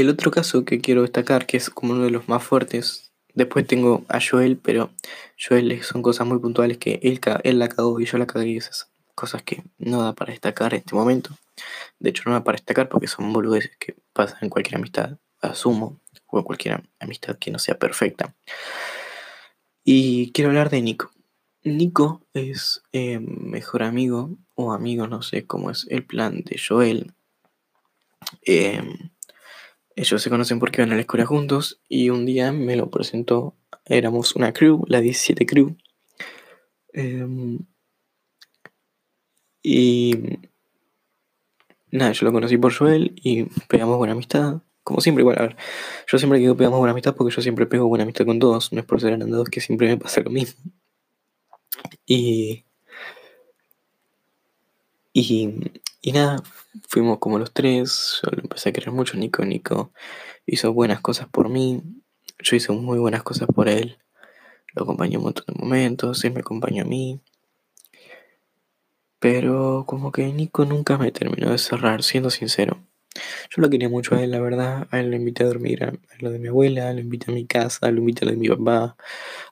el 0.00 0.08
otro 0.08 0.30
caso 0.30 0.64
que 0.64 0.80
quiero 0.80 1.02
destacar, 1.02 1.46
que 1.46 1.56
es 1.56 1.70
como 1.70 1.92
uno 1.92 2.04
de 2.04 2.10
los 2.10 2.28
más 2.28 2.42
fuertes, 2.42 3.12
después 3.34 3.66
tengo 3.66 4.04
a 4.08 4.18
Joel, 4.20 4.56
pero 4.56 4.90
Joel 5.38 5.82
son 5.82 6.02
cosas 6.02 6.26
muy 6.26 6.38
puntuales 6.38 6.78
que 6.78 7.00
él, 7.02 7.20
él 7.44 7.58
la 7.58 7.68
cagó 7.68 8.00
y 8.00 8.06
yo 8.06 8.18
la 8.18 8.26
cagué 8.26 8.56
esas 8.56 8.90
cosas 9.14 9.42
que 9.42 9.62
no 9.78 10.02
da 10.02 10.14
para 10.14 10.32
destacar 10.32 10.74
en 10.74 10.80
este 10.80 10.94
momento. 10.94 11.36
De 11.98 12.10
hecho, 12.10 12.22
no 12.26 12.32
da 12.32 12.44
para 12.44 12.56
destacar 12.56 12.88
porque 12.88 13.06
son 13.06 13.32
boludeces 13.32 13.76
que 13.78 13.94
pasan 14.12 14.38
en 14.42 14.50
cualquier 14.50 14.76
amistad, 14.76 15.18
asumo, 15.40 16.00
o 16.26 16.44
cualquier 16.44 16.82
amistad 16.98 17.36
que 17.38 17.50
no 17.50 17.58
sea 17.58 17.78
perfecta. 17.78 18.34
Y 19.84 20.32
quiero 20.32 20.50
hablar 20.50 20.70
de 20.70 20.82
Nico. 20.82 21.10
Nico 21.62 22.22
es 22.32 22.82
eh, 22.92 23.18
mejor 23.18 23.82
amigo 23.82 24.30
o 24.54 24.72
amigo, 24.72 25.06
no 25.06 25.22
sé 25.22 25.46
cómo 25.46 25.70
es 25.70 25.86
el 25.90 26.04
plan 26.04 26.42
de 26.42 26.58
Joel. 26.58 27.12
Em, 28.42 29.10
ellos 29.96 30.22
se 30.22 30.30
conocen 30.30 30.58
porque 30.58 30.82
van 30.82 30.92
a 30.92 30.94
la 30.94 31.02
escuela 31.02 31.26
juntos 31.26 31.80
y 31.88 32.10
un 32.10 32.26
día 32.26 32.52
me 32.52 32.76
lo 32.76 32.90
presentó. 32.90 33.56
Éramos 33.84 34.36
una 34.36 34.52
crew, 34.52 34.84
la 34.88 35.00
17 35.00 35.46
crew. 35.46 35.76
Em, 36.92 37.58
y 39.62 40.14
nada, 41.90 42.12
yo 42.12 42.24
lo 42.26 42.32
conocí 42.32 42.56
por 42.56 42.72
Joel 42.72 43.12
y 43.16 43.44
pegamos 43.68 43.98
buena 43.98 44.12
amistad. 44.12 44.62
Como 44.82 45.00
siempre, 45.00 45.22
igual, 45.22 45.38
a 45.38 45.42
ver, 45.42 45.56
yo 46.06 46.18
siempre 46.18 46.38
digo 46.38 46.56
pegamos 46.56 46.78
buena 46.78 46.92
amistad 46.92 47.14
porque 47.14 47.34
yo 47.34 47.42
siempre 47.42 47.66
pego 47.66 47.88
buena 47.88 48.04
amistad 48.04 48.24
con 48.26 48.38
todos. 48.38 48.72
No 48.72 48.80
es 48.80 48.86
por 48.86 49.00
ser 49.00 49.12
agrandados 49.12 49.48
que 49.50 49.60
siempre 49.60 49.88
me 49.88 49.96
pasa 49.98 50.20
lo 50.22 50.30
mismo. 50.30 50.62
Y. 52.06 52.64
Y, 55.12 55.72
y 56.02 56.12
nada, 56.12 56.42
fuimos 56.88 57.18
como 57.18 57.38
los 57.38 57.52
tres. 57.52 58.20
Yo 58.22 58.30
lo 58.32 58.42
empecé 58.42 58.70
a 58.70 58.72
querer 58.72 58.92
mucho. 58.92 59.16
Nico, 59.16 59.44
Nico 59.44 59.92
hizo 60.46 60.72
buenas 60.72 61.00
cosas 61.00 61.28
por 61.28 61.48
mí. 61.48 61.82
Yo 62.38 62.56
hice 62.56 62.72
muy 62.72 62.98
buenas 62.98 63.22
cosas 63.22 63.48
por 63.54 63.68
él. 63.68 63.98
Lo 64.74 64.84
acompañé 64.84 65.18
un 65.18 65.24
montón 65.24 65.44
de 65.48 65.54
momentos. 65.60 66.24
Él 66.24 66.32
me 66.32 66.40
acompañó 66.40 66.84
a 66.84 66.86
mí. 66.86 67.20
Pero 69.18 69.84
como 69.86 70.12
que 70.12 70.26
Nico 70.32 70.64
nunca 70.64 70.96
me 70.96 71.12
terminó 71.12 71.50
de 71.50 71.58
cerrar, 71.58 72.02
siendo 72.02 72.30
sincero. 72.30 72.80
Yo 73.50 73.60
lo 73.60 73.68
quería 73.68 73.88
mucho 73.88 74.14
a 74.14 74.22
él, 74.22 74.30
la 74.30 74.40
verdad. 74.40 74.88
A 74.90 75.00
él 75.00 75.10
lo 75.10 75.16
invité 75.16 75.42
a 75.42 75.46
dormir 75.46 75.84
a, 75.84 75.92
lo 76.20 76.30
de 76.30 76.38
mi 76.38 76.48
abuela, 76.48 76.92
lo 76.94 77.00
invité 77.00 77.30
a 77.30 77.34
mi 77.34 77.46
casa, 77.46 77.90
lo 77.90 77.98
invité 77.98 78.24
a 78.24 78.26
lo 78.26 78.30
de 78.32 78.38
mi 78.38 78.48
papá. 78.48 78.96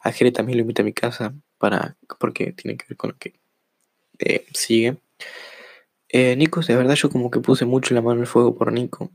A 0.02 0.12
Jere 0.12 0.33
también 0.33 0.59
lo 0.59 0.62
invité 0.62 0.83
a 0.83 0.85
mi 0.87 0.95
casa 0.95 1.35
para, 1.59 1.97
porque 2.19 2.52
tiene 2.52 2.78
que 2.78 2.87
ver 2.88 2.97
con 2.97 3.11
lo 3.11 3.19
que 3.19 3.35
eh, 4.21 4.47
sigue. 4.55 4.97
Eh, 6.11 6.37
Nico, 6.37 6.61
de 6.61 6.77
verdad 6.77 6.95
yo 6.95 7.11
como 7.11 7.31
que 7.31 7.41
puse 7.41 7.65
mucho 7.65 7.95
la 7.95 8.00
mano 8.00 8.15
en 8.15 8.21
el 8.21 8.27
fuego 8.27 8.55
por 8.55 8.73
Nico. 8.73 9.11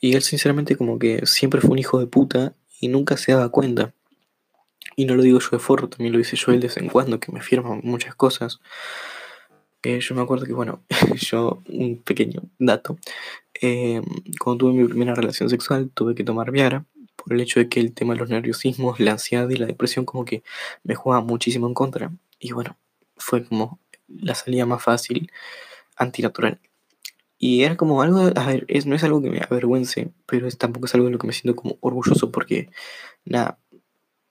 Y 0.00 0.14
él 0.14 0.22
sinceramente 0.22 0.76
como 0.76 0.98
que 0.98 1.24
siempre 1.26 1.60
fue 1.60 1.70
un 1.70 1.78
hijo 1.78 1.98
de 1.98 2.06
puta 2.06 2.54
y 2.80 2.88
nunca 2.88 3.16
se 3.16 3.32
daba 3.32 3.50
cuenta. 3.50 3.94
Y 4.96 5.04
no 5.04 5.14
lo 5.14 5.22
digo 5.22 5.38
yo 5.40 5.48
de 5.52 5.58
forro, 5.58 5.88
también 5.88 6.12
lo 6.12 6.18
dice 6.18 6.36
yo 6.36 6.52
él 6.52 6.60
de 6.60 6.68
vez 6.68 6.76
en 6.76 6.88
cuando, 6.88 7.20
que 7.20 7.32
me 7.32 7.42
firma 7.42 7.78
muchas 7.82 8.14
cosas. 8.14 8.60
Eh, 9.82 10.00
yo 10.00 10.14
me 10.14 10.22
acuerdo 10.22 10.46
que, 10.46 10.52
bueno, 10.52 10.82
yo, 11.16 11.62
un 11.68 12.02
pequeño 12.02 12.42
dato, 12.58 12.98
eh, 13.60 14.00
cuando 14.40 14.66
tuve 14.66 14.72
mi 14.72 14.88
primera 14.88 15.14
relación 15.14 15.48
sexual 15.48 15.90
tuve 15.94 16.14
que 16.14 16.24
tomar 16.24 16.50
Viagra 16.50 16.84
por 17.14 17.32
el 17.32 17.40
hecho 17.40 17.60
de 17.60 17.68
que 17.68 17.80
el 17.80 17.92
tema 17.92 18.14
de 18.14 18.20
los 18.20 18.28
nerviosismos, 18.28 19.00
la 19.00 19.12
ansiedad 19.12 19.48
y 19.48 19.56
la 19.56 19.66
depresión 19.66 20.04
como 20.04 20.24
que 20.24 20.42
me 20.84 20.94
jugaba 20.94 21.22
muchísimo 21.24 21.66
en 21.66 21.74
contra. 21.74 22.12
Y 22.38 22.52
bueno, 22.52 22.76
fue 23.16 23.44
como 23.44 23.80
la 24.08 24.34
salida 24.34 24.66
más 24.66 24.82
fácil, 24.82 25.30
antinatural. 25.96 26.60
Y 27.38 27.64
era 27.64 27.76
como 27.76 28.02
algo, 28.02 28.30
a 28.34 28.46
ver, 28.46 28.64
es, 28.68 28.86
no 28.86 28.94
es 28.94 29.04
algo 29.04 29.20
que 29.20 29.30
me 29.30 29.40
avergüence, 29.40 30.10
pero 30.26 30.46
es, 30.46 30.56
tampoco 30.56 30.86
es 30.86 30.94
algo 30.94 31.06
de 31.06 31.12
lo 31.12 31.18
que 31.18 31.26
me 31.26 31.32
siento 31.32 31.54
como 31.54 31.76
orgulloso 31.80 32.30
porque, 32.30 32.70
nada, 33.24 33.58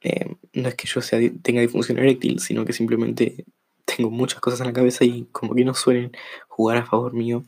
eh, 0.01 0.35
no 0.53 0.69
es 0.69 0.75
que 0.75 0.87
yo 0.87 1.01
sea, 1.01 1.19
tenga 1.41 1.61
disfunción 1.61 1.99
eréctil, 1.99 2.39
sino 2.39 2.65
que 2.65 2.73
simplemente 2.73 3.45
tengo 3.85 4.09
muchas 4.09 4.41
cosas 4.41 4.59
en 4.61 4.67
la 4.67 4.73
cabeza 4.73 5.05
y 5.05 5.27
como 5.31 5.53
que 5.55 5.65
no 5.65 5.73
suelen 5.73 6.11
jugar 6.47 6.77
a 6.77 6.85
favor 6.85 7.13
mío. 7.13 7.45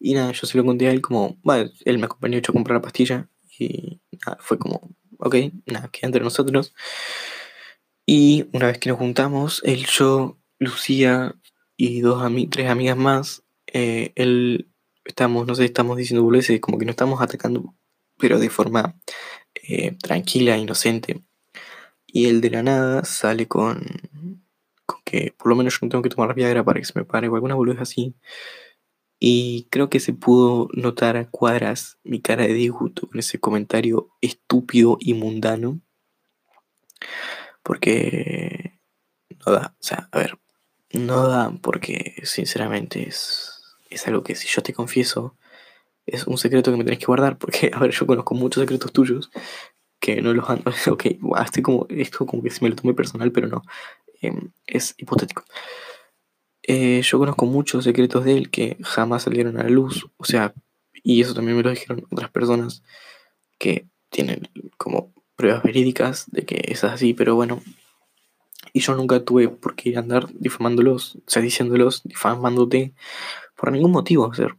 Y 0.00 0.14
nada, 0.14 0.32
yo 0.32 0.46
se 0.46 0.58
lo 0.58 0.64
conté 0.64 0.88
a 0.88 0.92
él 0.92 1.00
como, 1.00 1.38
bueno, 1.42 1.70
él 1.84 1.98
me 1.98 2.06
acompañó 2.06 2.38
a 2.38 2.52
comprar 2.52 2.76
la 2.76 2.82
pastilla 2.82 3.28
y 3.58 4.00
nada, 4.26 4.38
fue 4.40 4.58
como, 4.58 4.90
ok, 5.18 5.36
nada, 5.66 5.88
queda 5.88 6.08
entre 6.08 6.22
nosotros. 6.22 6.74
Y 8.06 8.46
una 8.52 8.66
vez 8.66 8.78
que 8.78 8.90
nos 8.90 8.98
juntamos, 8.98 9.62
él, 9.64 9.86
yo, 9.86 10.38
Lucía 10.58 11.34
y 11.84 12.00
dos 12.00 12.22
tres 12.48 12.70
amigas 12.70 12.96
más, 12.96 13.42
eh, 13.66 14.12
él, 14.14 14.70
estamos, 15.04 15.48
no 15.48 15.56
sé, 15.56 15.64
estamos 15.64 15.96
diciendo 15.96 16.22
boludeces, 16.22 16.60
como 16.60 16.78
que 16.78 16.84
no 16.84 16.92
estamos 16.92 17.20
atacando, 17.20 17.74
pero 18.18 18.38
de 18.38 18.50
forma 18.50 19.00
eh, 19.68 19.96
tranquila, 20.00 20.56
inocente. 20.56 21.24
Y 22.06 22.26
él 22.26 22.40
de 22.40 22.50
la 22.50 22.62
nada 22.62 23.04
sale 23.04 23.48
con, 23.48 23.84
con 24.86 25.00
que 25.04 25.34
por 25.36 25.48
lo 25.48 25.56
menos 25.56 25.74
yo 25.74 25.80
no 25.82 25.88
tengo 25.88 26.02
que 26.02 26.10
tomar 26.10 26.36
Viagra 26.36 26.62
para 26.64 26.78
que 26.78 26.86
se 26.86 26.96
me 26.96 27.04
pare 27.04 27.28
o 27.28 27.34
alguna 27.34 27.56
boludez 27.56 27.80
así. 27.80 28.14
Y 29.18 29.66
creo 29.70 29.90
que 29.90 29.98
se 29.98 30.12
pudo 30.12 30.68
notar 30.74 31.16
a 31.16 31.28
cuadras 31.30 31.98
mi 32.04 32.20
cara 32.20 32.44
de 32.44 32.54
disgusto 32.54 33.08
con 33.08 33.18
ese 33.18 33.40
comentario 33.40 34.10
estúpido 34.20 34.98
y 35.00 35.14
mundano. 35.14 35.80
Porque 37.64 38.78
no 39.44 39.52
da, 39.52 39.74
o 39.80 39.82
sea, 39.82 40.08
a 40.12 40.18
ver, 40.18 40.38
no 40.98 41.26
da 41.28 41.52
porque 41.60 42.14
sinceramente 42.24 43.08
es, 43.08 43.62
es 43.90 44.06
algo 44.06 44.22
que 44.22 44.34
si 44.34 44.48
yo 44.48 44.62
te 44.62 44.72
confieso, 44.72 45.36
es 46.06 46.26
un 46.26 46.38
secreto 46.38 46.70
que 46.70 46.76
me 46.76 46.84
tenés 46.84 46.98
que 46.98 47.06
guardar. 47.06 47.38
Porque, 47.38 47.70
a 47.74 47.78
ver, 47.78 47.90
yo 47.92 48.06
conozco 48.06 48.34
muchos 48.34 48.62
secretos 48.62 48.92
tuyos 48.92 49.30
que 50.00 50.20
no 50.20 50.34
los 50.34 50.48
han... 50.48 50.62
Ok, 50.90 51.06
como, 51.62 51.86
esto 51.88 52.26
como 52.26 52.42
que 52.42 52.50
se 52.50 52.62
me 52.62 52.70
lo 52.70 52.76
tomé 52.76 52.94
personal, 52.94 53.32
pero 53.32 53.48
no. 53.48 53.62
Em, 54.20 54.50
es 54.66 54.94
hipotético. 54.98 55.44
Eh, 56.62 57.02
yo 57.02 57.18
conozco 57.18 57.46
muchos 57.46 57.84
secretos 57.84 58.24
de 58.24 58.36
él 58.36 58.50
que 58.50 58.76
jamás 58.82 59.24
salieron 59.24 59.58
a 59.58 59.64
la 59.64 59.68
luz, 59.68 60.06
o 60.16 60.24
sea, 60.24 60.54
y 61.02 61.20
eso 61.20 61.34
también 61.34 61.56
me 61.56 61.62
lo 61.64 61.70
dijeron 61.70 62.06
otras 62.10 62.30
personas 62.30 62.84
que 63.58 63.88
tienen 64.10 64.48
como 64.76 65.12
pruebas 65.34 65.64
verídicas 65.64 66.30
de 66.30 66.44
que 66.44 66.62
es 66.68 66.84
así, 66.84 67.14
pero 67.14 67.34
bueno, 67.34 67.60
y 68.72 68.80
yo 68.80 68.94
nunca 68.94 69.24
tuve 69.24 69.48
por 69.48 69.74
qué 69.74 69.96
andar 69.96 70.28
difamándolos, 70.32 71.16
o 71.16 71.22
sea, 71.26 71.42
diciéndolos, 71.42 72.02
difamándote 72.04 72.94
por 73.56 73.72
ningún 73.72 73.92
motivo, 73.92 74.26
o 74.26 74.34
sea, 74.34 74.56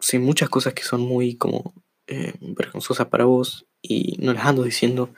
sé 0.00 0.18
muchas 0.18 0.48
cosas 0.48 0.74
que 0.74 0.82
son 0.82 1.00
muy 1.00 1.36
como 1.36 1.74
eh, 2.06 2.34
vergonzosas 2.40 3.06
para 3.08 3.24
vos 3.24 3.66
y 3.80 4.16
no 4.18 4.32
las 4.32 4.44
ando 4.46 4.62
diciendo 4.64 5.10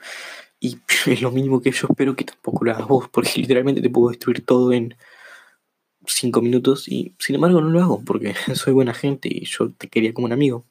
y 0.59 0.77
es 1.05 1.21
lo 1.21 1.31
mismo 1.31 1.61
que 1.61 1.71
yo 1.71 1.87
espero 1.89 2.15
que 2.15 2.25
tampoco 2.25 2.65
lo 2.65 2.71
hagas 2.71 2.87
vos, 2.87 3.09
porque 3.09 3.31
literalmente 3.41 3.81
te 3.81 3.89
puedo 3.89 4.09
destruir 4.09 4.45
todo 4.45 4.73
en 4.73 4.95
cinco 6.05 6.41
minutos 6.41 6.87
y 6.87 7.15
sin 7.19 7.35
embargo 7.35 7.61
no 7.61 7.69
lo 7.69 7.81
hago 7.81 8.03
porque 8.05 8.33
soy 8.55 8.73
buena 8.73 8.93
gente 8.93 9.29
y 9.31 9.45
yo 9.45 9.71
te 9.71 9.87
quería 9.89 10.13
como 10.13 10.25
un 10.25 10.33
amigo. 10.33 10.65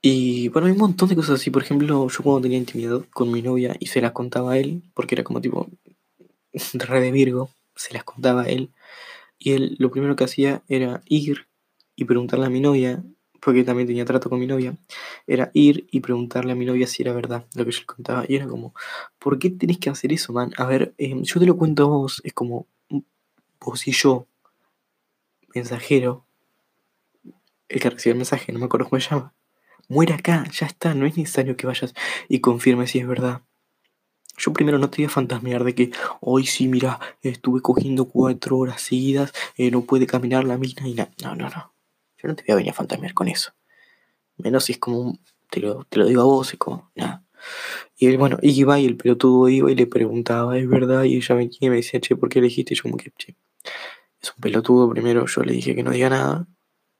Y 0.00 0.48
bueno, 0.48 0.66
hay 0.66 0.72
un 0.72 0.78
montón 0.78 1.08
de 1.08 1.16
cosas 1.16 1.40
así. 1.40 1.50
Por 1.50 1.62
ejemplo, 1.62 2.08
yo 2.08 2.22
cuando 2.22 2.42
tenía 2.42 2.58
intimidad 2.58 3.02
con 3.12 3.30
mi 3.32 3.42
novia 3.42 3.76
y 3.80 3.86
se 3.86 4.00
las 4.00 4.12
contaba 4.12 4.52
a 4.52 4.58
él, 4.58 4.82
porque 4.94 5.14
era 5.14 5.24
como 5.24 5.40
tipo 5.40 5.68
re 6.74 7.00
de 7.00 7.12
Virgo, 7.12 7.50
se 7.74 7.94
las 7.94 8.04
contaba 8.04 8.42
a 8.42 8.48
él. 8.48 8.70
Y 9.38 9.52
él 9.52 9.76
lo 9.78 9.90
primero 9.90 10.16
que 10.16 10.24
hacía 10.24 10.62
era 10.68 11.02
ir 11.06 11.46
y 11.96 12.04
preguntarle 12.04 12.46
a 12.46 12.50
mi 12.50 12.60
novia 12.60 13.02
porque 13.40 13.64
también 13.64 13.86
tenía 13.86 14.04
trato 14.04 14.28
con 14.28 14.40
mi 14.40 14.46
novia, 14.46 14.76
era 15.26 15.50
ir 15.54 15.86
y 15.90 16.00
preguntarle 16.00 16.52
a 16.52 16.54
mi 16.54 16.64
novia 16.64 16.86
si 16.86 17.02
era 17.02 17.12
verdad 17.12 17.46
lo 17.54 17.64
que 17.64 17.70
yo 17.70 17.80
le 17.80 17.86
contaba. 17.86 18.24
Y 18.28 18.36
era 18.36 18.46
como, 18.46 18.74
¿por 19.18 19.38
qué 19.38 19.50
tenés 19.50 19.78
que 19.78 19.90
hacer 19.90 20.12
eso, 20.12 20.32
man? 20.32 20.52
A 20.56 20.66
ver, 20.66 20.94
em, 20.98 21.22
yo 21.22 21.40
te 21.40 21.46
lo 21.46 21.56
cuento 21.56 21.84
a 21.84 21.86
vos, 21.86 22.20
es 22.24 22.32
como 22.32 22.66
vos 23.60 23.86
y 23.86 23.92
yo, 23.92 24.26
mensajero, 25.54 26.24
el 27.68 27.80
que 27.80 27.90
recibe 27.90 28.12
el 28.12 28.18
mensaje, 28.18 28.52
no 28.52 28.58
me 28.58 28.66
acuerdo 28.66 28.88
cómo 28.88 29.00
se 29.00 29.10
llama, 29.10 29.34
muere 29.88 30.14
acá, 30.14 30.44
ya 30.52 30.66
está, 30.66 30.94
no 30.94 31.06
es 31.06 31.16
necesario 31.16 31.56
que 31.56 31.66
vayas 31.66 31.94
y 32.28 32.40
confirmes 32.40 32.90
si 32.92 33.00
es 33.00 33.06
verdad. 33.06 33.42
Yo 34.36 34.52
primero 34.52 34.78
no 34.78 34.88
te 34.88 34.98
voy 34.98 35.06
a 35.06 35.10
fantasmear 35.10 35.64
de 35.64 35.74
que 35.74 35.90
hoy 36.20 36.46
sí, 36.46 36.68
mira, 36.68 37.00
estuve 37.22 37.60
cogiendo 37.60 38.04
cuatro 38.04 38.56
horas 38.56 38.80
seguidas, 38.80 39.32
eh, 39.56 39.70
no 39.70 39.82
puede 39.82 40.06
caminar 40.06 40.44
la 40.44 40.56
mina 40.56 40.86
y 40.86 40.94
nada. 40.94 41.10
No, 41.22 41.34
no, 41.34 41.48
no. 41.50 41.74
Yo 42.18 42.28
no 42.28 42.36
te 42.36 42.44
voy 42.44 42.52
a 42.52 42.56
venir 42.56 42.70
a 42.70 42.74
fantasmear 42.74 43.14
con 43.14 43.26
eso. 43.26 43.52
Menos 44.36 44.64
si 44.64 44.72
es 44.72 44.78
como 44.78 45.18
Te 45.50 45.60
lo, 45.60 45.84
te 45.84 45.98
lo 45.98 46.06
digo 46.06 46.22
a 46.22 46.24
vos, 46.24 46.52
es 46.52 46.58
como. 46.58 46.90
Nada. 46.94 47.24
Y 47.96 48.06
él, 48.06 48.18
bueno, 48.18 48.38
iba 48.42 48.78
y 48.78 48.86
el 48.86 48.96
pelotudo 48.96 49.48
iba 49.48 49.70
y 49.72 49.74
le 49.74 49.86
preguntaba, 49.86 50.56
¿es 50.58 50.68
verdad? 50.68 51.04
Y 51.04 51.16
ella 51.16 51.34
me, 51.34 51.50
me 51.60 51.76
decía, 51.76 52.00
che, 52.00 52.16
¿por 52.16 52.28
qué 52.28 52.38
elegiste? 52.38 52.74
Y 52.74 52.76
yo 52.76 52.82
como 52.84 52.96
que, 52.96 53.10
che, 53.18 53.36
es 54.20 54.30
un 54.30 54.40
pelotudo. 54.40 54.90
Primero 54.90 55.26
yo 55.26 55.42
le 55.42 55.52
dije 55.52 55.74
que 55.74 55.82
no 55.82 55.90
diga 55.90 56.10
nada. 56.10 56.46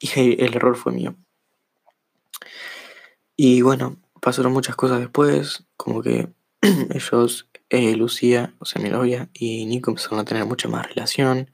Y 0.01 0.11
el 0.43 0.55
error 0.57 0.77
fue 0.77 0.93
mío. 0.93 1.17
Y 3.41 3.63
bueno, 3.63 3.97
pasaron 4.21 4.53
muchas 4.53 4.75
cosas 4.75 4.99
después. 4.99 5.65
Como 5.77 6.03
que 6.03 6.29
ellos, 6.61 7.49
eh, 7.71 7.95
Lucía, 7.95 8.53
o 8.59 8.65
sea, 8.65 8.83
mi 8.83 8.91
novia, 8.91 9.31
y 9.33 9.65
Nico 9.67 9.93
empezaron 9.93 10.19
a 10.19 10.25
tener 10.25 10.45
mucha 10.45 10.69
más 10.69 10.89
relación. 10.89 11.49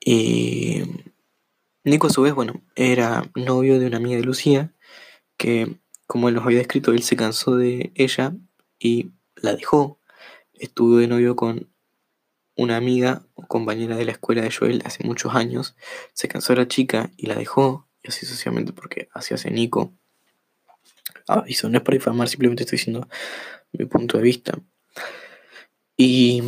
Y 0.00 0.82
Nico 1.84 2.08
a 2.08 2.10
su 2.10 2.22
vez, 2.22 2.34
bueno, 2.34 2.62
era 2.74 3.30
novio 3.36 3.78
de 3.78 3.86
una 3.86 3.98
amiga 3.98 4.16
de 4.16 4.24
Lucía, 4.24 4.72
que 5.36 5.76
como 6.08 6.28
él 6.28 6.34
nos 6.34 6.44
había 6.44 6.58
descrito, 6.58 6.90
él 6.90 7.04
se 7.04 7.14
cansó 7.14 7.54
de 7.54 7.92
ella 7.94 8.34
y 8.80 9.12
la 9.36 9.54
dejó. 9.54 10.00
Estuvo 10.54 10.96
de 10.96 11.06
novio 11.06 11.36
con 11.36 11.70
una 12.56 12.76
amiga 12.76 13.22
o 13.34 13.46
compañera 13.46 13.96
de 13.96 14.04
la 14.04 14.12
escuela 14.12 14.42
de 14.42 14.50
Joel 14.50 14.82
hace 14.84 15.04
muchos 15.04 15.36
años. 15.36 15.76
Se 16.12 16.26
cansó 16.26 16.54
de 16.54 16.60
la 16.60 16.68
chica 16.68 17.12
y 17.16 17.26
la 17.26 17.36
dejó, 17.36 17.85
así 18.08 18.26
sucesivamente 18.26 18.72
porque 18.72 19.08
así 19.12 19.34
hace 19.34 19.50
Nico. 19.50 19.92
aviso, 21.26 21.68
no 21.68 21.78
es 21.78 21.84
para 21.84 21.96
difamar, 21.96 22.28
simplemente 22.28 22.64
estoy 22.64 22.78
diciendo 22.78 23.08
mi 23.72 23.86
punto 23.86 24.18
de 24.18 24.24
vista. 24.24 24.58
Y, 25.96 26.42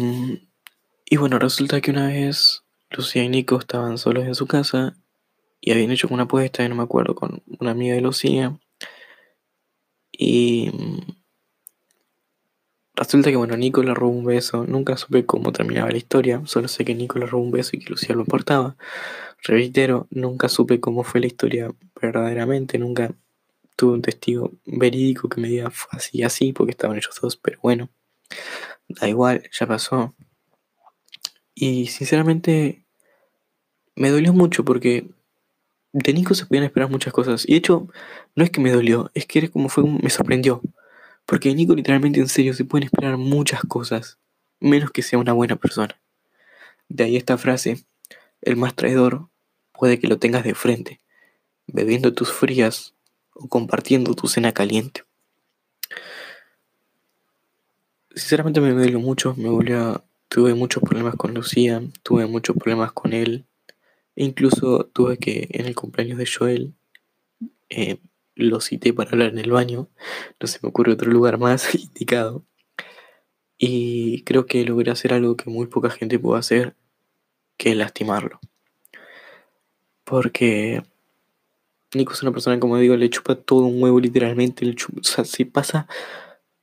y 1.07 1.17
bueno, 1.17 1.39
resulta 1.39 1.81
que 1.81 1.91
una 1.91 2.09
vez 2.09 2.65
Lucía 2.91 3.23
y 3.25 3.29
Nico 3.29 3.59
estaban 3.59 3.99
solos 3.99 4.27
en 4.27 4.35
su 4.35 4.47
casa 4.47 4.97
y 5.61 5.73
habían 5.73 5.91
hecho 5.91 6.09
una 6.11 6.25
apuesta, 6.25 6.67
no 6.69 6.75
me 6.75 6.83
acuerdo, 6.83 7.15
con 7.15 7.43
una 7.59 7.73
amiga 7.73 7.95
de 7.95 8.01
Lucía. 8.01 8.59
Y 10.13 10.71
resulta 12.95 13.31
que, 13.31 13.37
bueno, 13.37 13.57
Nico 13.57 13.83
le 13.83 13.95
robó 13.95 14.13
un 14.13 14.25
beso. 14.25 14.65
Nunca 14.67 14.97
supe 14.97 15.27
cómo 15.27 15.53
terminaba 15.53 15.91
la 15.91 15.97
historia, 15.97 16.43
solo 16.47 16.69
sé 16.69 16.85
que 16.85 16.95
Nico 16.95 17.19
le 17.19 17.27
robó 17.27 17.43
un 17.43 17.51
beso 17.51 17.71
y 17.75 17.81
que 17.81 17.91
Lucía 17.91 18.15
lo 18.15 18.25
portaba. 18.25 18.77
Reitero, 19.43 20.07
nunca 20.11 20.49
supe 20.49 20.81
cómo 20.81 21.05
fue 21.05 21.21
la 21.21 21.27
historia 21.27 21.73
verdaderamente, 22.01 22.79
nunca 22.79 23.13
tuve 23.77 23.95
un 23.95 24.03
testigo 24.03 24.53
verídico 24.67 25.29
que 25.29 25.41
me 25.41 25.49
diga 25.49 25.73
así 25.91 26.23
así, 26.23 26.53
porque 26.53 26.73
estaban 26.73 26.97
ellos 26.97 27.17
dos, 27.21 27.37
pero 27.37 27.59
bueno, 27.63 27.89
da 28.89 29.09
igual, 29.09 29.49
ya 29.53 29.67
pasó. 29.67 30.15
Y 31.55 31.87
sinceramente 31.87 32.85
me 33.95 34.11
dolió 34.11 34.33
mucho 34.33 34.65
porque 34.65 35.09
de 35.93 36.13
Nico 36.13 36.35
se 36.35 36.47
podían 36.47 36.65
esperar 36.65 36.91
muchas 36.91 37.13
cosas. 37.13 37.45
Y 37.47 37.53
de 37.53 37.59
hecho, 37.59 37.89
no 38.35 38.45
es 38.45 38.51
que 38.51 38.61
me 38.61 38.71
dolió, 38.71 39.11
es 39.15 39.27
que 39.27 39.51
como 39.51 39.69
fue, 39.69 39.85
me 39.85 40.11
sorprendió. 40.11 40.61
Porque 41.27 41.49
de 41.49 41.57
Nico 41.57 41.75
literalmente 41.75 42.21
en 42.21 42.29
serio 42.29 42.55
se 42.55 42.65
pueden 42.65 42.87
esperar 42.87 43.17
muchas 43.17 43.61
cosas, 43.63 44.19
menos 44.61 44.91
que 44.91 45.03
sea 45.03 45.19
una 45.19 45.33
buena 45.33 45.57
persona. 45.57 46.01
De 46.89 47.05
ahí 47.05 47.17
esta 47.17 47.39
frase, 47.39 47.85
el 48.43 48.57
más 48.57 48.75
traidor 48.75 49.29
puede 49.73 49.99
que 49.99 50.09
lo 50.09 50.19
tengas 50.19 50.45
de 50.45 50.55
frente, 50.55 51.01
bebiendo 51.67 52.15
tus 52.15 52.33
frías 52.33 52.95
o 53.33 53.49
compartiendo 53.49 54.15
tu 54.15 54.27
cena 54.27 54.53
caliente. 54.53 55.05
Sinceramente 58.15 58.61
me 58.61 58.73
dolió 58.73 58.99
mucho, 58.99 59.35
me 59.37 59.49
volvió, 59.49 60.05
tuve 60.29 60.55
muchos 60.55 60.83
problemas 60.83 61.15
con 61.15 61.35
Lucía, 61.35 61.83
tuve 62.03 62.27
muchos 62.27 62.57
problemas 62.57 62.93
con 62.93 63.13
él, 63.13 63.47
e 64.17 64.25
incluso 64.25 64.87
tuve 64.93 65.19
que 65.19 65.47
en 65.51 65.67
el 65.67 65.77
cumpleaños 65.77 66.19
de 66.19 66.27
Joel 66.27 66.75
eh, 67.71 67.99
lo 68.35 68.61
cité 68.61 68.93
para 68.93 69.11
hablar 69.11 69.31
en 69.31 69.39
el 69.39 69.53
baño, 69.53 69.89
no 70.41 70.49
se 70.49 70.59
me 70.63 70.69
ocurre 70.69 70.93
otro 70.93 71.11
lugar 71.11 71.39
más 71.39 71.75
indicado. 71.75 72.45
Y 73.61 74.23
creo 74.23 74.47
que 74.47 74.65
logré 74.65 74.93
hacer 74.93 75.13
algo 75.13 75.37
que 75.37 75.51
muy 75.51 75.67
poca 75.67 75.91
gente 75.91 76.19
puede 76.19 76.39
hacer, 76.39 76.77
que 77.59 77.75
lastimarlo. 77.75 78.41
Porque 80.05 80.83
Nico 81.95 82.15
es 82.15 82.23
una 82.23 82.33
persona, 82.33 82.59
como 82.59 82.79
digo, 82.79 82.97
le 82.97 83.11
chupa 83.11 83.35
todo 83.35 83.67
un 83.67 83.83
huevo 83.83 84.01
literalmente. 84.01 84.65
Le 84.65 84.75
chupa, 84.75 85.01
o 85.01 85.05
sea, 85.05 85.25
si 85.25 85.45
pasa, 85.45 85.87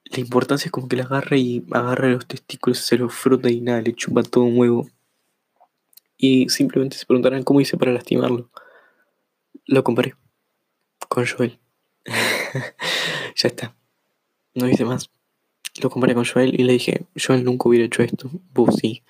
la 0.05 0.19
importancia 0.19 0.67
es 0.67 0.71
como 0.71 0.87
que 0.87 0.95
le 0.95 1.03
agarra 1.03 1.37
y 1.37 1.63
agarra 1.71 2.09
los 2.09 2.27
testículos, 2.27 2.79
se 2.79 2.97
los 2.97 3.13
frota 3.13 3.49
y 3.51 3.61
nada, 3.61 3.81
le 3.81 3.93
chupa 3.93 4.23
todo 4.23 4.45
un 4.45 4.57
huevo. 4.57 4.89
Y 6.17 6.49
simplemente 6.49 6.97
se 6.97 7.05
preguntarán 7.05 7.43
cómo 7.43 7.61
hice 7.61 7.77
para 7.77 7.91
lastimarlo. 7.91 8.49
Lo 9.65 9.83
comparé 9.83 10.15
con 11.09 11.25
Joel. 11.25 11.59
ya 13.35 13.47
está. 13.47 13.75
No 14.53 14.69
hice 14.69 14.85
más. 14.85 15.09
Lo 15.81 15.89
comparé 15.89 16.13
con 16.13 16.25
Joel 16.25 16.59
y 16.59 16.63
le 16.63 16.73
dije, 16.73 17.05
Joel 17.15 17.43
nunca 17.43 17.67
hubiera 17.67 17.85
hecho 17.85 18.01
esto, 18.01 18.29
vos 18.53 18.75
sí. 18.75 19.03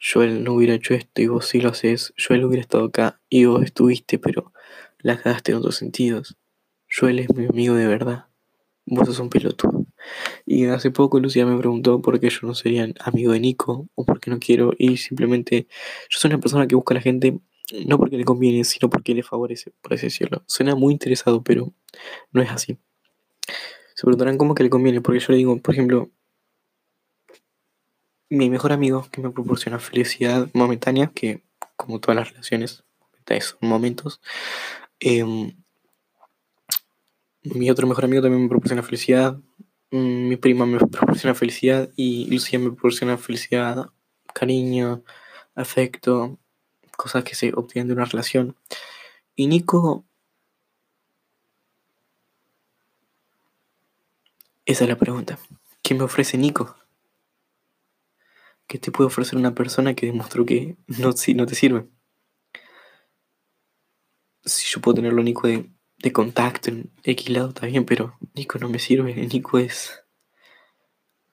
Joel 0.00 0.44
no 0.44 0.54
hubiera 0.54 0.74
hecho 0.74 0.94
esto 0.94 1.22
y 1.22 1.26
vos 1.26 1.46
sí 1.46 1.60
lo 1.60 1.70
haces. 1.70 2.14
Joel 2.16 2.44
hubiera 2.44 2.60
estado 2.60 2.84
acá 2.84 3.20
y 3.28 3.46
vos 3.46 3.62
estuviste, 3.64 4.18
pero 4.18 4.52
la 4.98 5.20
cagaste 5.20 5.52
en 5.52 5.58
otros 5.58 5.76
sentidos. 5.76 6.36
Joel 6.88 7.18
es 7.18 7.34
mi 7.34 7.46
amigo 7.46 7.74
de 7.74 7.86
verdad. 7.86 8.26
Vos 8.86 9.06
sos 9.06 9.18
un 9.18 9.30
pelotudo. 9.30 9.86
Y 10.46 10.66
hace 10.66 10.90
poco 10.90 11.18
Lucía 11.18 11.46
me 11.46 11.58
preguntó 11.58 12.02
por 12.02 12.20
qué 12.20 12.28
yo 12.28 12.40
no 12.42 12.54
sería 12.54 12.86
amigo 13.00 13.32
de 13.32 13.40
Nico 13.40 13.88
o 13.94 14.04
por 14.04 14.20
qué 14.20 14.30
no 14.30 14.38
quiero. 14.38 14.72
Y 14.78 14.98
simplemente 14.98 15.66
yo 16.10 16.18
soy 16.18 16.30
una 16.30 16.40
persona 16.40 16.66
que 16.66 16.76
busca 16.76 16.94
a 16.94 16.96
la 16.96 17.02
gente 17.02 17.40
no 17.86 17.98
porque 17.98 18.16
le 18.16 18.24
conviene, 18.24 18.64
sino 18.64 18.90
porque 18.90 19.14
le 19.14 19.22
favorece, 19.22 19.72
por 19.80 19.94
así 19.94 20.06
decirlo. 20.06 20.44
Suena 20.46 20.74
muy 20.74 20.92
interesado, 20.92 21.42
pero 21.42 21.72
no 22.32 22.42
es 22.42 22.50
así. 22.50 22.78
Se 23.94 24.02
preguntarán 24.02 24.38
cómo 24.38 24.54
que 24.54 24.64
le 24.64 24.70
conviene, 24.70 25.00
porque 25.00 25.20
yo 25.20 25.26
le 25.30 25.36
digo, 25.38 25.56
por 25.58 25.74
ejemplo, 25.74 26.10
mi 28.28 28.50
mejor 28.50 28.72
amigo 28.72 29.06
que 29.10 29.20
me 29.20 29.30
proporciona 29.30 29.78
felicidad 29.78 30.48
momentánea, 30.52 31.12
que 31.14 31.42
como 31.76 32.00
todas 32.00 32.16
las 32.16 32.30
relaciones, 32.30 32.84
son 33.40 33.68
momentos. 33.68 34.20
Em, 35.00 35.56
mi 37.42 37.70
otro 37.70 37.86
mejor 37.86 38.04
amigo 38.04 38.22
también 38.22 38.42
me 38.42 38.48
proporciona 38.48 38.82
felicidad. 38.82 39.38
Mm, 39.90 40.28
mi 40.28 40.36
prima 40.36 40.66
me 40.66 40.78
proporciona 40.86 41.34
felicidad 41.34 41.90
y 41.96 42.26
Lucía 42.30 42.58
me 42.58 42.70
proporciona 42.70 43.16
felicidad, 43.18 43.90
cariño, 44.34 45.02
afecto, 45.54 46.38
cosas 46.96 47.24
que 47.24 47.34
se 47.34 47.52
obtienen 47.54 47.88
de 47.88 47.94
una 47.94 48.04
relación. 48.04 48.56
Y 49.36 49.46
Nico... 49.46 50.04
Esa 54.74 54.82
es 54.82 54.90
la 54.90 54.98
pregunta. 54.98 55.38
¿Qué 55.82 55.94
me 55.94 56.02
ofrece 56.02 56.36
Nico? 56.36 56.74
¿Qué 58.66 58.76
te 58.76 58.90
puede 58.90 59.06
ofrecer 59.06 59.38
una 59.38 59.54
persona 59.54 59.94
que 59.94 60.06
demostró 60.06 60.44
que 60.44 60.76
no, 60.88 61.12
si 61.12 61.32
no 61.32 61.46
te 61.46 61.54
sirve? 61.54 61.86
Si 64.44 64.66
yo 64.66 64.80
puedo 64.80 64.96
tenerlo 64.96 65.22
Nico 65.22 65.46
de, 65.46 65.70
de 65.98 66.12
contacto 66.12 66.70
en 66.70 66.90
X 67.04 67.28
lado, 67.28 67.50
está 67.50 67.66
bien, 67.66 67.84
pero 67.84 68.18
Nico 68.34 68.58
no 68.58 68.68
me 68.68 68.80
sirve. 68.80 69.14
Nico 69.14 69.60
es. 69.60 70.02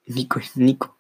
Nico 0.06 0.38
es 0.38 0.56
Nico. 0.56 0.99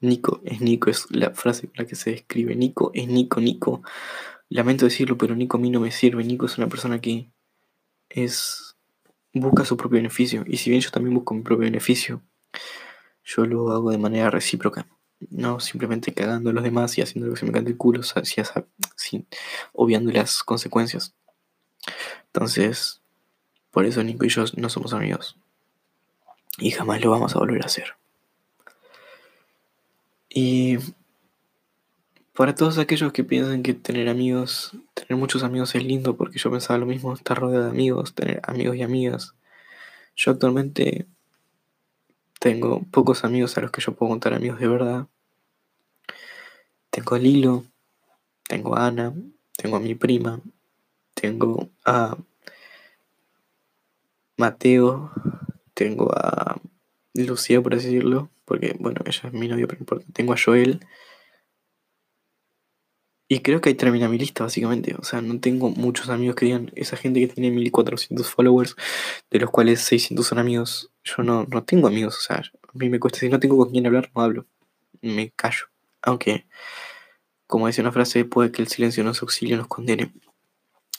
Nico 0.00 0.40
es 0.44 0.60
Nico, 0.60 0.90
es 0.90 1.06
la 1.12 1.30
frase 1.30 1.68
con 1.68 1.74
la 1.76 1.86
que 1.86 1.94
se 1.94 2.10
describe. 2.10 2.56
Nico 2.56 2.90
es 2.92 3.06
Nico, 3.06 3.40
Nico. 3.40 3.82
Lamento 4.48 4.86
decirlo, 4.86 5.16
pero 5.16 5.36
Nico 5.36 5.58
a 5.58 5.60
mí 5.60 5.70
no 5.70 5.78
me 5.78 5.92
sirve. 5.92 6.24
Nico 6.24 6.46
es 6.46 6.58
una 6.58 6.66
persona 6.66 7.00
que 7.00 7.30
es. 8.08 8.69
Busca 9.32 9.64
su 9.64 9.76
propio 9.76 9.96
beneficio. 9.96 10.44
Y 10.46 10.56
si 10.56 10.70
bien 10.70 10.82
yo 10.82 10.90
también 10.90 11.14
busco 11.14 11.34
mi 11.34 11.42
propio 11.42 11.64
beneficio, 11.64 12.22
yo 13.24 13.46
lo 13.46 13.70
hago 13.70 13.90
de 13.90 13.98
manera 13.98 14.30
recíproca. 14.30 14.86
No 15.28 15.60
simplemente 15.60 16.14
cagando 16.14 16.50
a 16.50 16.52
los 16.52 16.64
demás 16.64 16.96
y 16.96 17.02
haciendo 17.02 17.28
lo 17.28 17.34
que 17.34 17.40
se 17.40 17.46
me 17.46 17.52
cante 17.52 17.70
el 17.70 17.76
culo, 17.76 18.00
sin, 18.96 19.26
obviando 19.72 20.10
las 20.10 20.42
consecuencias. 20.42 21.14
Entonces, 22.26 23.02
por 23.70 23.84
eso 23.84 24.02
Nico 24.02 24.24
y 24.24 24.28
yo 24.28 24.44
no 24.56 24.68
somos 24.68 24.94
amigos. 24.94 25.36
Y 26.58 26.70
jamás 26.70 27.00
lo 27.02 27.10
vamos 27.10 27.36
a 27.36 27.38
volver 27.38 27.62
a 27.62 27.66
hacer. 27.66 27.96
Y 30.28 30.78
para 32.40 32.54
todos 32.54 32.78
aquellos 32.78 33.12
que 33.12 33.22
piensan 33.22 33.62
que 33.62 33.74
tener 33.74 34.08
amigos, 34.08 34.74
tener 34.94 35.18
muchos 35.18 35.42
amigos 35.42 35.74
es 35.74 35.84
lindo, 35.84 36.16
porque 36.16 36.38
yo 36.38 36.50
pensaba 36.50 36.78
lo 36.78 36.86
mismo, 36.86 37.12
estar 37.12 37.38
rodeado 37.38 37.64
de 37.66 37.70
amigos, 37.70 38.14
tener 38.14 38.40
amigos 38.44 38.76
y 38.76 38.82
amigas. 38.82 39.34
Yo 40.16 40.30
actualmente 40.30 41.04
tengo 42.38 42.82
pocos 42.90 43.24
amigos 43.24 43.58
a 43.58 43.60
los 43.60 43.70
que 43.70 43.82
yo 43.82 43.92
puedo 43.92 44.08
contar 44.08 44.32
amigos 44.32 44.58
de 44.58 44.68
verdad. 44.68 45.06
Tengo 46.88 47.14
a 47.14 47.18
Lilo, 47.18 47.66
tengo 48.48 48.74
a 48.74 48.86
Ana, 48.86 49.12
tengo 49.58 49.76
a 49.76 49.80
mi 49.80 49.94
prima, 49.94 50.40
tengo 51.12 51.68
a 51.84 52.16
Mateo, 54.38 55.12
tengo 55.74 56.10
a 56.16 56.58
Lucía, 57.12 57.60
por 57.60 57.74
decirlo, 57.74 58.30
porque 58.46 58.74
bueno, 58.80 59.02
ella 59.04 59.28
es 59.28 59.32
mi 59.34 59.46
novia, 59.46 59.66
pero 59.66 59.80
importa. 59.80 60.06
Tengo 60.14 60.32
a 60.32 60.38
Joel. 60.42 60.80
Y 63.32 63.42
creo 63.42 63.60
que 63.60 63.68
ahí 63.68 63.76
termina 63.76 64.08
mi 64.08 64.18
lista, 64.18 64.42
básicamente. 64.42 64.96
O 64.98 65.04
sea, 65.04 65.22
no 65.22 65.38
tengo 65.38 65.70
muchos 65.70 66.08
amigos 66.08 66.34
que 66.34 66.46
digan, 66.46 66.72
esa 66.74 66.96
gente 66.96 67.20
que 67.20 67.28
tiene 67.28 67.52
1400 67.52 68.28
followers, 68.28 68.74
de 69.30 69.38
los 69.38 69.50
cuales 69.50 69.82
600 69.82 70.26
son 70.26 70.40
amigos, 70.40 70.90
yo 71.04 71.22
no, 71.22 71.46
no 71.48 71.62
tengo 71.62 71.86
amigos, 71.86 72.18
o 72.18 72.20
sea, 72.22 72.38
a 72.38 72.72
mí 72.74 72.88
me 72.88 72.98
cuesta, 72.98 73.20
si 73.20 73.28
no 73.28 73.38
tengo 73.38 73.56
con 73.56 73.70
quién 73.70 73.86
hablar, 73.86 74.10
no 74.16 74.22
hablo. 74.22 74.46
Me 75.00 75.30
callo. 75.30 75.66
Aunque, 76.02 76.46
como 77.46 77.68
dice 77.68 77.82
una 77.82 77.92
frase, 77.92 78.24
puede 78.24 78.50
que 78.50 78.62
el 78.62 78.68
silencio 78.68 79.04
nos 79.04 79.22
auxilie, 79.22 79.56
nos 79.56 79.68
condene. 79.68 80.12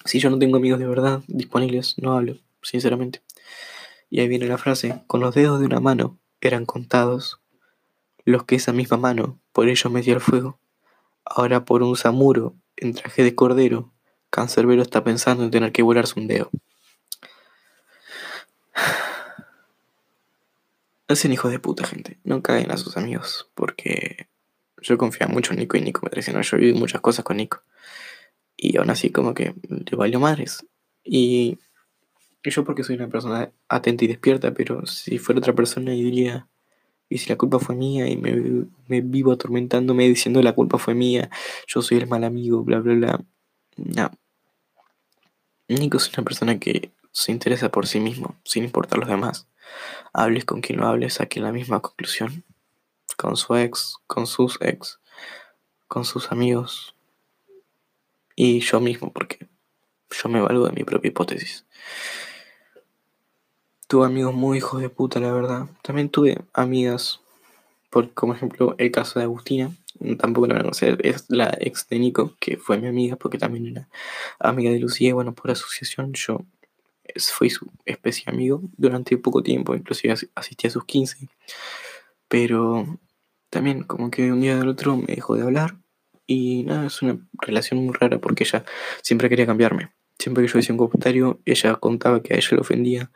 Si 0.05 0.19
yo 0.21 0.29
no 0.29 0.39
tengo 0.39 0.55
amigos 0.55 0.79
de 0.79 0.87
verdad 0.87 1.21
disponibles, 1.27 1.95
no 1.97 2.13
hablo, 2.13 2.37
sinceramente. 2.61 3.21
Y 4.09 4.21
ahí 4.21 4.29
viene 4.29 4.47
la 4.47 4.57
frase, 4.57 5.01
con 5.05 5.19
los 5.19 5.35
dedos 5.35 5.59
de 5.59 5.65
una 5.65 5.81
mano 5.81 6.17
eran 6.39 6.65
contados 6.65 7.41
los 8.23 8.45
que 8.45 8.55
esa 8.55 8.71
misma 8.71 8.95
mano 8.95 9.37
por 9.51 9.67
ellos 9.67 9.91
me 9.91 10.01
dio 10.01 10.13
el 10.13 10.21
fuego. 10.21 10.60
Ahora 11.33 11.63
por 11.63 11.81
un 11.81 11.95
samuro, 11.95 12.57
en 12.75 12.93
traje 12.93 13.23
de 13.23 13.35
cordero, 13.35 13.93
Cancerbero 14.29 14.81
está 14.81 15.01
pensando 15.03 15.45
en 15.45 15.51
tener 15.51 15.71
que 15.71 15.81
volarse 15.81 16.19
un 16.19 16.27
dedo. 16.27 16.51
Hacen 21.07 21.31
hijos 21.31 21.51
de 21.51 21.59
puta, 21.59 21.85
gente. 21.85 22.19
No 22.25 22.41
caen 22.41 22.69
a 22.71 22.77
sus 22.77 22.97
amigos. 22.97 23.49
Porque 23.55 24.27
yo 24.81 24.97
confiaba 24.97 25.33
mucho 25.33 25.53
en 25.53 25.59
Nico 25.59 25.77
y 25.77 25.81
Nico 25.81 26.01
me 26.03 26.09
traicionó. 26.09 26.41
Yo 26.41 26.57
viví 26.57 26.73
muchas 26.73 26.99
cosas 26.99 27.23
con 27.23 27.37
Nico. 27.37 27.63
Y 28.57 28.77
aún 28.77 28.89
así, 28.89 29.09
como 29.09 29.33
que 29.33 29.55
le 29.69 29.95
valió 29.95 30.19
madres. 30.19 30.65
Y 31.03 31.59
Y 32.43 32.49
yo 32.49 32.65
porque 32.65 32.83
soy 32.83 32.95
una 32.95 33.07
persona 33.07 33.51
atenta 33.69 34.03
y 34.03 34.07
despierta, 34.07 34.53
pero 34.53 34.85
si 34.85 35.17
fuera 35.17 35.39
otra 35.39 35.53
persona 35.53 35.91
diría, 35.91 36.47
y 37.11 37.17
si 37.17 37.29
la 37.29 37.35
culpa 37.35 37.59
fue 37.59 37.75
mía 37.75 38.07
y 38.07 38.15
me, 38.15 38.65
me 38.87 39.01
vivo 39.01 39.33
atormentándome 39.33 40.07
diciendo 40.07 40.41
la 40.41 40.55
culpa 40.55 40.77
fue 40.77 40.95
mía, 40.95 41.29
yo 41.67 41.81
soy 41.81 41.97
el 41.97 42.07
mal 42.07 42.23
amigo, 42.23 42.63
bla, 42.63 42.79
bla, 42.79 42.93
bla. 42.93 43.21
No. 43.75 44.11
Nico 45.67 45.97
es 45.97 46.09
una 46.17 46.23
persona 46.23 46.57
que 46.57 46.93
se 47.11 47.33
interesa 47.33 47.69
por 47.69 47.85
sí 47.85 47.99
mismo, 47.99 48.37
sin 48.45 48.63
importar 48.63 48.97
los 48.97 49.09
demás. 49.09 49.49
Hables 50.13 50.45
con 50.45 50.61
quien 50.61 50.79
lo 50.79 50.87
hables, 50.87 51.15
saquen 51.15 51.43
la 51.43 51.51
misma 51.51 51.81
conclusión. 51.81 52.45
Con 53.17 53.35
su 53.35 53.57
ex, 53.57 53.97
con 54.07 54.25
sus 54.25 54.57
ex, 54.61 55.01
con 55.89 56.05
sus 56.05 56.31
amigos. 56.31 56.95
Y 58.37 58.61
yo 58.61 58.79
mismo, 58.79 59.11
porque 59.11 59.49
yo 60.09 60.29
me 60.29 60.39
valgo 60.39 60.65
de 60.65 60.71
mi 60.71 60.85
propia 60.85 61.09
hipótesis. 61.09 61.65
Tuve 63.91 64.05
amigos 64.05 64.33
muy 64.33 64.59
hijos 64.59 64.81
de 64.81 64.87
puta, 64.87 65.19
la 65.19 65.33
verdad. 65.33 65.65
También 65.81 66.07
tuve 66.07 66.37
amigas, 66.53 67.19
por, 67.89 68.13
como 68.13 68.33
ejemplo 68.33 68.73
el 68.77 68.89
caso 68.89 69.19
de 69.19 69.25
Agustina, 69.25 69.75
tampoco 70.17 70.47
la 70.47 70.53
van 70.53 70.61
a 70.61 70.63
conocer, 70.63 71.05
es 71.05 71.25
la 71.27 71.57
ex 71.59 71.89
de 71.89 71.99
Nico, 71.99 72.33
que 72.39 72.55
fue 72.55 72.77
mi 72.77 72.87
amiga, 72.87 73.17
porque 73.17 73.37
también 73.37 73.67
era 73.67 73.89
amiga 74.39 74.71
de 74.71 74.79
Lucía, 74.79 75.13
bueno, 75.13 75.33
por 75.33 75.51
asociación 75.51 76.13
yo 76.13 76.39
fui 77.33 77.49
su 77.49 77.69
especie 77.83 78.23
de 78.27 78.31
amigo 78.31 78.61
durante 78.77 79.17
poco 79.17 79.43
tiempo, 79.43 79.75
inclusive 79.75 80.15
asistí 80.35 80.67
a 80.67 80.69
sus 80.69 80.85
15, 80.85 81.27
pero 82.29 82.97
también 83.49 83.83
como 83.83 84.09
que 84.09 84.31
un 84.31 84.39
día 84.39 84.55
del 84.55 84.69
otro 84.69 84.95
me 84.95 85.15
dejó 85.15 85.35
de 85.35 85.43
hablar, 85.43 85.75
y 86.25 86.63
nada, 86.63 86.87
es 86.87 87.01
una 87.01 87.19
relación 87.41 87.83
muy 87.83 87.93
rara 87.93 88.19
porque 88.19 88.45
ella 88.45 88.63
siempre 89.01 89.27
quería 89.27 89.45
cambiarme. 89.45 89.91
Siempre 90.17 90.45
que 90.45 90.49
yo 90.49 90.59
decía 90.59 90.71
un 90.71 90.77
comentario, 90.77 91.41
ella 91.43 91.75
contaba 91.75 92.23
que 92.23 92.33
a 92.33 92.37
ella 92.37 92.47
le 92.51 92.61
ofendía 92.61 93.11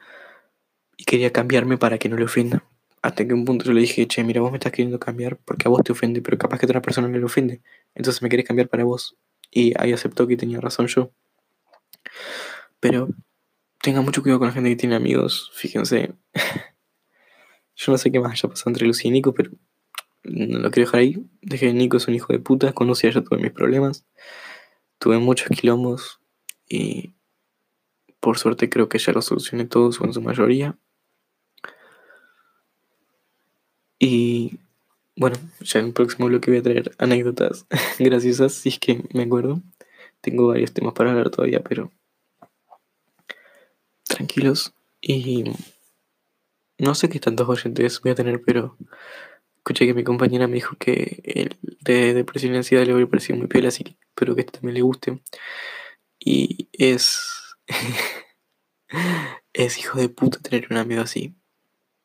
y 0.97 1.03
quería 1.05 1.31
cambiarme 1.31 1.77
para 1.77 1.97
que 1.97 2.09
no 2.09 2.17
le 2.17 2.25
ofenda. 2.25 2.63
Hasta 3.01 3.27
que 3.27 3.33
un 3.33 3.45
punto 3.45 3.65
yo 3.65 3.73
le 3.73 3.81
dije, 3.81 4.07
che, 4.07 4.23
mira, 4.23 4.41
vos 4.41 4.51
me 4.51 4.57
estás 4.57 4.71
queriendo 4.71 4.99
cambiar 4.99 5.37
porque 5.37 5.67
a 5.67 5.69
vos 5.69 5.83
te 5.83 5.91
ofende, 5.91 6.21
pero 6.21 6.37
capaz 6.37 6.57
que 6.59 6.65
a 6.65 6.67
otra 6.67 6.81
persona 6.81 7.07
no 7.07 7.17
le 7.17 7.23
ofende. 7.23 7.61
Entonces 7.93 8.21
me 8.21 8.29
querés 8.29 8.47
cambiar 8.47 8.67
para 8.67 8.83
vos. 8.83 9.15
Y 9.51 9.73
ahí 9.79 9.93
aceptó 9.93 10.27
que 10.27 10.37
tenía 10.37 10.59
razón 10.59 10.87
yo. 10.87 11.11
Pero 12.79 13.09
tenga 13.81 14.01
mucho 14.01 14.21
cuidado 14.21 14.39
con 14.39 14.47
la 14.47 14.53
gente 14.53 14.69
que 14.69 14.75
tiene 14.75 14.95
amigos. 14.95 15.51
Fíjense. 15.53 16.13
yo 17.75 17.91
no 17.91 17.97
sé 17.97 18.11
qué 18.11 18.19
más 18.19 18.31
haya 18.33 18.49
pasado 18.49 18.71
entre 18.71 18.87
Lucía 18.87 19.09
y 19.09 19.11
Nico, 19.11 19.33
pero 19.33 19.51
no 20.23 20.59
lo 20.59 20.71
quiero 20.71 20.87
dejar 20.87 21.01
ahí. 21.01 21.23
Dejé 21.41 21.67
que 21.67 21.73
Nico 21.73 21.97
es 21.97 22.07
un 22.07 22.15
hijo 22.15 22.33
de 22.33 22.39
puta. 22.39 22.73
Con 22.73 22.91
ya 22.93 23.11
tuve 23.21 23.37
mis 23.39 23.51
problemas. 23.51 24.05
Tuve 24.97 25.19
muchos 25.19 25.49
quilombos. 25.49 26.19
Y 26.67 27.13
por 28.19 28.39
suerte 28.39 28.69
creo 28.69 28.89
que 28.89 28.97
ya 28.97 29.13
lo 29.13 29.21
solucioné 29.21 29.65
todos 29.65 30.01
o 30.01 30.05
en 30.05 30.13
su 30.13 30.21
mayoría. 30.21 30.77
Y 33.99 34.59
bueno, 35.15 35.37
ya 35.61 35.79
en 35.79 35.87
el 35.87 35.93
próximo 35.93 36.27
bloque 36.27 36.51
voy 36.51 36.59
a 36.59 36.63
traer 36.63 36.91
anécdotas 36.97 37.65
graciosas, 37.99 38.53
si 38.53 38.69
es 38.69 38.79
que 38.79 39.03
me 39.13 39.23
acuerdo. 39.23 39.61
Tengo 40.21 40.47
varios 40.47 40.73
temas 40.73 40.93
para 40.93 41.11
hablar 41.11 41.29
todavía, 41.29 41.61
pero 41.61 41.91
tranquilos. 44.03 44.73
Y 45.01 45.45
no 46.77 46.95
sé 46.95 47.09
qué 47.09 47.19
tantos 47.19 47.47
oyentes 47.47 48.01
voy 48.01 48.11
a 48.11 48.15
tener, 48.15 48.41
pero 48.41 48.75
escuché 49.57 49.85
que 49.85 49.93
mi 49.93 50.03
compañera 50.03 50.47
me 50.47 50.55
dijo 50.55 50.75
que 50.77 51.21
el 51.23 51.57
de 51.81 52.13
depresión 52.13 52.53
y 52.53 52.57
ansiedad 52.57 52.85
le 52.85 52.91
había 52.91 53.07
parecido 53.07 53.37
muy 53.37 53.47
piel, 53.47 53.67
así 53.67 53.83
que 53.83 53.97
espero 54.09 54.35
que 54.35 54.41
este 54.41 54.53
también 54.53 54.75
le 54.75 54.81
guste. 54.81 55.21
Y 56.19 56.69
es. 56.73 57.55
es 59.53 59.77
hijo 59.77 59.99
de 59.99 60.09
puta 60.09 60.39
tener 60.39 60.67
un 60.69 60.77
amigo 60.77 61.01
así. 61.01 61.35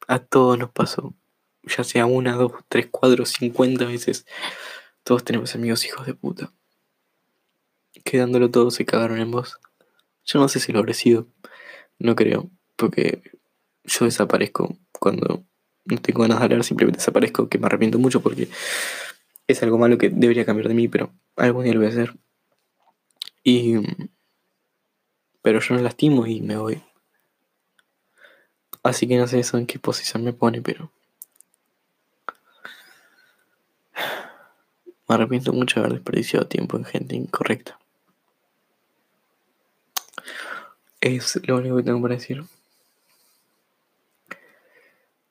A 0.06 0.18
todos 0.20 0.58
nos 0.58 0.70
pasó 0.70 1.14
ya 1.64 1.84
sea 1.84 2.06
una, 2.06 2.36
dos, 2.36 2.52
tres, 2.68 2.88
cuatro, 2.90 3.26
cincuenta 3.26 3.84
veces, 3.84 4.26
todos 5.02 5.24
tenemos 5.24 5.54
amigos 5.54 5.84
hijos 5.84 6.06
de 6.06 6.14
puta. 6.14 6.52
Quedándolo 8.04 8.50
todo 8.50 8.70
se 8.70 8.84
cagaron 8.84 9.18
en 9.18 9.30
vos. 9.30 9.58
Yo 10.24 10.38
no 10.38 10.48
sé 10.48 10.60
si 10.60 10.72
lo 10.72 10.78
habré 10.78 10.94
sido. 10.94 11.26
No 11.98 12.14
creo. 12.14 12.50
Porque 12.76 13.22
yo 13.84 14.04
desaparezco 14.04 14.76
cuando 14.92 15.44
no 15.84 15.98
tengo 16.00 16.22
ganas 16.22 16.38
de 16.38 16.44
hablar, 16.44 16.64
simplemente 16.64 16.98
desaparezco, 16.98 17.48
que 17.48 17.58
me 17.58 17.66
arrepiento 17.66 17.98
mucho 17.98 18.20
porque 18.20 18.48
es 19.46 19.62
algo 19.62 19.78
malo 19.78 19.98
que 19.98 20.08
debería 20.08 20.44
cambiar 20.44 20.68
de 20.68 20.74
mí, 20.74 20.88
pero 20.88 21.12
algún 21.36 21.64
día 21.64 21.74
lo 21.74 21.80
voy 21.80 21.88
a 21.88 21.90
hacer. 21.90 22.14
Y. 23.42 23.76
Pero 25.42 25.60
yo 25.60 25.74
no 25.74 25.82
lastimo 25.82 26.26
y 26.26 26.40
me 26.42 26.56
voy. 26.56 26.82
Así 28.82 29.08
que 29.08 29.16
no 29.16 29.26
sé 29.26 29.40
eso 29.40 29.58
en 29.58 29.66
qué 29.66 29.78
posición 29.78 30.24
me 30.24 30.32
pone, 30.32 30.62
pero 30.62 30.92
Me 35.10 35.16
arrepiento 35.16 35.52
mucho 35.52 35.80
de 35.80 35.86
haber 35.86 35.98
desperdiciado 35.98 36.46
tiempo 36.46 36.76
en 36.76 36.84
gente 36.84 37.16
incorrecta. 37.16 37.76
Es 41.00 41.40
lo 41.48 41.56
único 41.56 41.78
que 41.78 41.82
tengo 41.82 42.00
para 42.00 42.14
decir. 42.14 42.44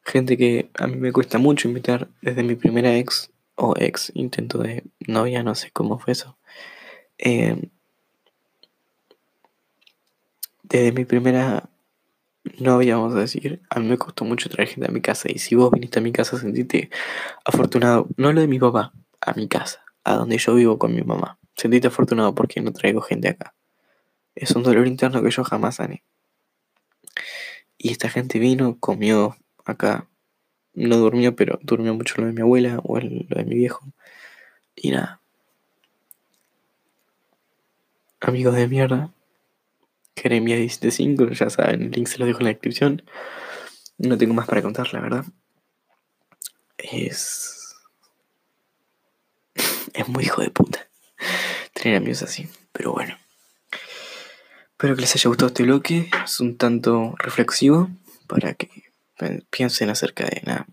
Gente 0.04 0.36
que 0.36 0.70
a 0.78 0.86
mí 0.86 0.98
me 0.98 1.14
cuesta 1.14 1.38
mucho 1.38 1.70
invitar 1.70 2.10
desde 2.22 2.44
mi 2.44 2.56
primera 2.56 2.94
ex 2.98 3.32
o 3.56 3.74
ex 3.78 4.12
intento 4.16 4.58
de 4.58 4.84
novia, 5.08 5.44
no 5.44 5.56
sé 5.56 5.72
cómo 5.72 5.98
fue 5.98 6.12
eso. 6.12 6.38
Eh, 7.18 7.70
desde 10.64 10.92
mi 10.92 11.06
primera 11.06 11.70
novia, 12.58 12.98
vamos 12.98 13.16
a 13.16 13.20
decir, 13.20 13.62
a 13.70 13.80
mí 13.80 13.88
me 13.88 13.98
costó 13.98 14.26
mucho 14.26 14.50
traer 14.50 14.68
gente 14.68 14.90
a 14.90 14.92
mi 14.92 15.00
casa. 15.00 15.32
Y 15.32 15.40
si 15.40 15.56
vos 15.56 15.72
viniste 15.72 16.00
a 16.00 16.02
mi 16.02 16.12
casa, 16.12 16.38
sentite 16.38 16.90
afortunado. 17.46 18.10
No 18.18 18.34
lo 18.34 18.42
de 18.42 18.48
mi 18.50 18.60
papá, 18.60 18.92
a 19.22 19.34
mi 19.34 19.48
casa, 19.48 19.84
a 20.04 20.16
donde 20.16 20.38
yo 20.38 20.56
vivo 20.56 20.78
con 20.78 20.96
mi 20.96 21.02
mamá. 21.02 21.40
Sentite 21.56 21.88
afortunado 21.88 22.34
porque 22.36 22.62
no 22.62 22.72
traigo 22.72 23.02
gente 23.02 23.30
acá. 23.30 23.54
Es 24.36 24.52
un 24.52 24.64
dolor 24.64 24.88
interno 24.88 25.22
que 25.22 25.32
yo 25.32 25.44
jamás 25.44 25.76
sané. 25.76 26.04
Y 27.78 27.92
esta 27.92 28.10
gente 28.10 28.40
vino, 28.40 28.78
comió 28.80 29.38
acá. 29.66 30.08
No 30.74 30.98
durmió, 30.98 31.36
pero 31.36 31.60
durmió 31.62 31.94
mucho 31.94 32.22
lo 32.22 32.28
de 32.28 32.34
mi 32.34 32.42
abuela 32.42 32.80
o 32.84 33.00
lo 33.00 33.36
de 33.36 33.46
mi 33.46 33.56
viejo. 33.56 33.86
Y 34.76 34.92
nada. 34.92 35.22
Amigos 38.22 38.56
de 38.56 38.68
mierda. 38.68 39.14
Jeremia 40.16 40.58
175, 40.58 41.30
ya 41.32 41.50
saben, 41.50 41.84
el 41.84 41.92
link 41.92 42.08
se 42.08 42.18
lo 42.18 42.26
dejo 42.26 42.40
en 42.40 42.46
la 42.46 42.52
descripción. 42.52 43.04
No 43.98 44.18
tengo 44.18 44.34
más 44.34 44.48
para 44.48 44.62
contar, 44.62 44.94
la 44.94 45.02
verdad. 45.02 45.26
Es 46.78 47.59
es 49.94 50.08
muy 50.08 50.24
hijo 50.24 50.42
de 50.42 50.50
puta 50.50 50.90
tener 51.74 51.98
amigos 51.98 52.24
así. 52.24 52.48
Pero 52.72 52.94
bueno. 52.94 53.18
Espero 54.72 54.96
que 54.96 55.02
les 55.02 55.16
haya 55.16 55.28
gustado 55.28 55.48
este 55.48 55.64
bloque. 55.64 56.10
Es 56.24 56.40
un 56.40 56.58
tanto 56.58 57.16
reflexivo 57.18 57.90
para 58.28 58.54
que 58.54 58.70
piensen 59.50 59.90
acerca 59.90 60.26
de 60.26 60.42
nada. 60.46 60.68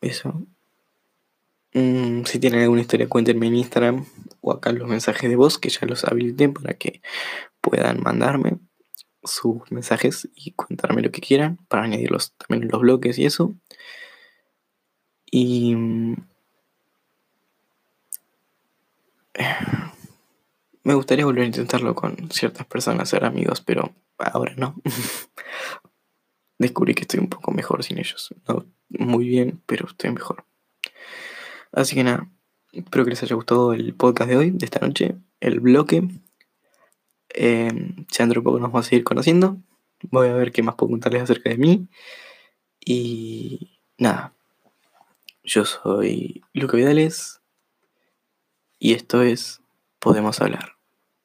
Eso. 0.00 0.42
Mm, 1.72 2.24
si 2.24 2.38
tienen 2.38 2.62
alguna 2.62 2.82
historia, 2.82 3.08
cuéntenme 3.08 3.46
en 3.46 3.56
Instagram 3.56 4.06
o 4.40 4.52
acá 4.52 4.72
los 4.72 4.88
mensajes 4.88 5.28
de 5.28 5.36
voz 5.36 5.58
que 5.58 5.68
ya 5.68 5.86
los 5.86 6.04
habilité 6.04 6.48
para 6.48 6.74
que 6.74 7.00
puedan 7.60 8.00
mandarme 8.02 8.58
sus 9.24 9.70
mensajes 9.70 10.28
y 10.34 10.52
contarme 10.52 11.02
lo 11.02 11.10
que 11.10 11.20
quieran 11.20 11.58
para 11.68 11.82
añadirlos 11.82 12.32
también 12.34 12.64
en 12.64 12.70
los 12.70 12.80
bloques 12.80 13.18
y 13.18 13.26
eso. 13.26 13.54
Y 15.30 15.74
mm, 15.74 16.16
me 20.84 20.94
gustaría 20.94 21.24
volver 21.24 21.44
a 21.44 21.46
intentarlo 21.46 21.94
con 21.94 22.30
ciertas 22.30 22.66
personas, 22.66 23.08
ser 23.08 23.24
amigos, 23.24 23.60
pero 23.60 23.94
ahora 24.18 24.54
no. 24.56 24.74
Descubrí 26.58 26.94
que 26.94 27.02
estoy 27.02 27.20
un 27.20 27.28
poco 27.28 27.50
mejor 27.50 27.84
sin 27.84 27.98
ellos. 27.98 28.34
No 28.48 28.64
muy 28.88 29.26
bien, 29.26 29.62
pero 29.66 29.86
estoy 29.86 30.10
mejor. 30.10 30.44
Así 31.72 31.94
que 31.94 32.04
nada, 32.04 32.30
espero 32.72 33.04
que 33.04 33.10
les 33.10 33.22
haya 33.22 33.34
gustado 33.34 33.72
el 33.72 33.94
podcast 33.94 34.30
de 34.30 34.36
hoy, 34.36 34.50
de 34.50 34.64
esta 34.64 34.80
noche, 34.84 35.16
el 35.40 35.60
bloque. 35.60 36.08
Eh, 37.34 37.70
dentro 38.18 38.40
de 38.40 38.44
poco 38.44 38.58
nos 38.58 38.70
vamos 38.72 38.86
a 38.86 38.88
seguir 38.88 39.04
conociendo. 39.04 39.58
Voy 40.02 40.28
a 40.28 40.34
ver 40.34 40.52
qué 40.52 40.62
más 40.62 40.74
puedo 40.76 40.90
contarles 40.90 41.22
acerca 41.22 41.50
de 41.50 41.58
mí. 41.58 41.88
Y 42.80 43.80
nada, 43.98 44.34
yo 45.42 45.64
soy 45.64 46.42
Luca 46.52 46.76
Vidales 46.76 47.40
y 48.78 48.94
esto 48.94 49.22
es 49.22 49.60
Podemos 49.98 50.40
hablar. 50.40 50.75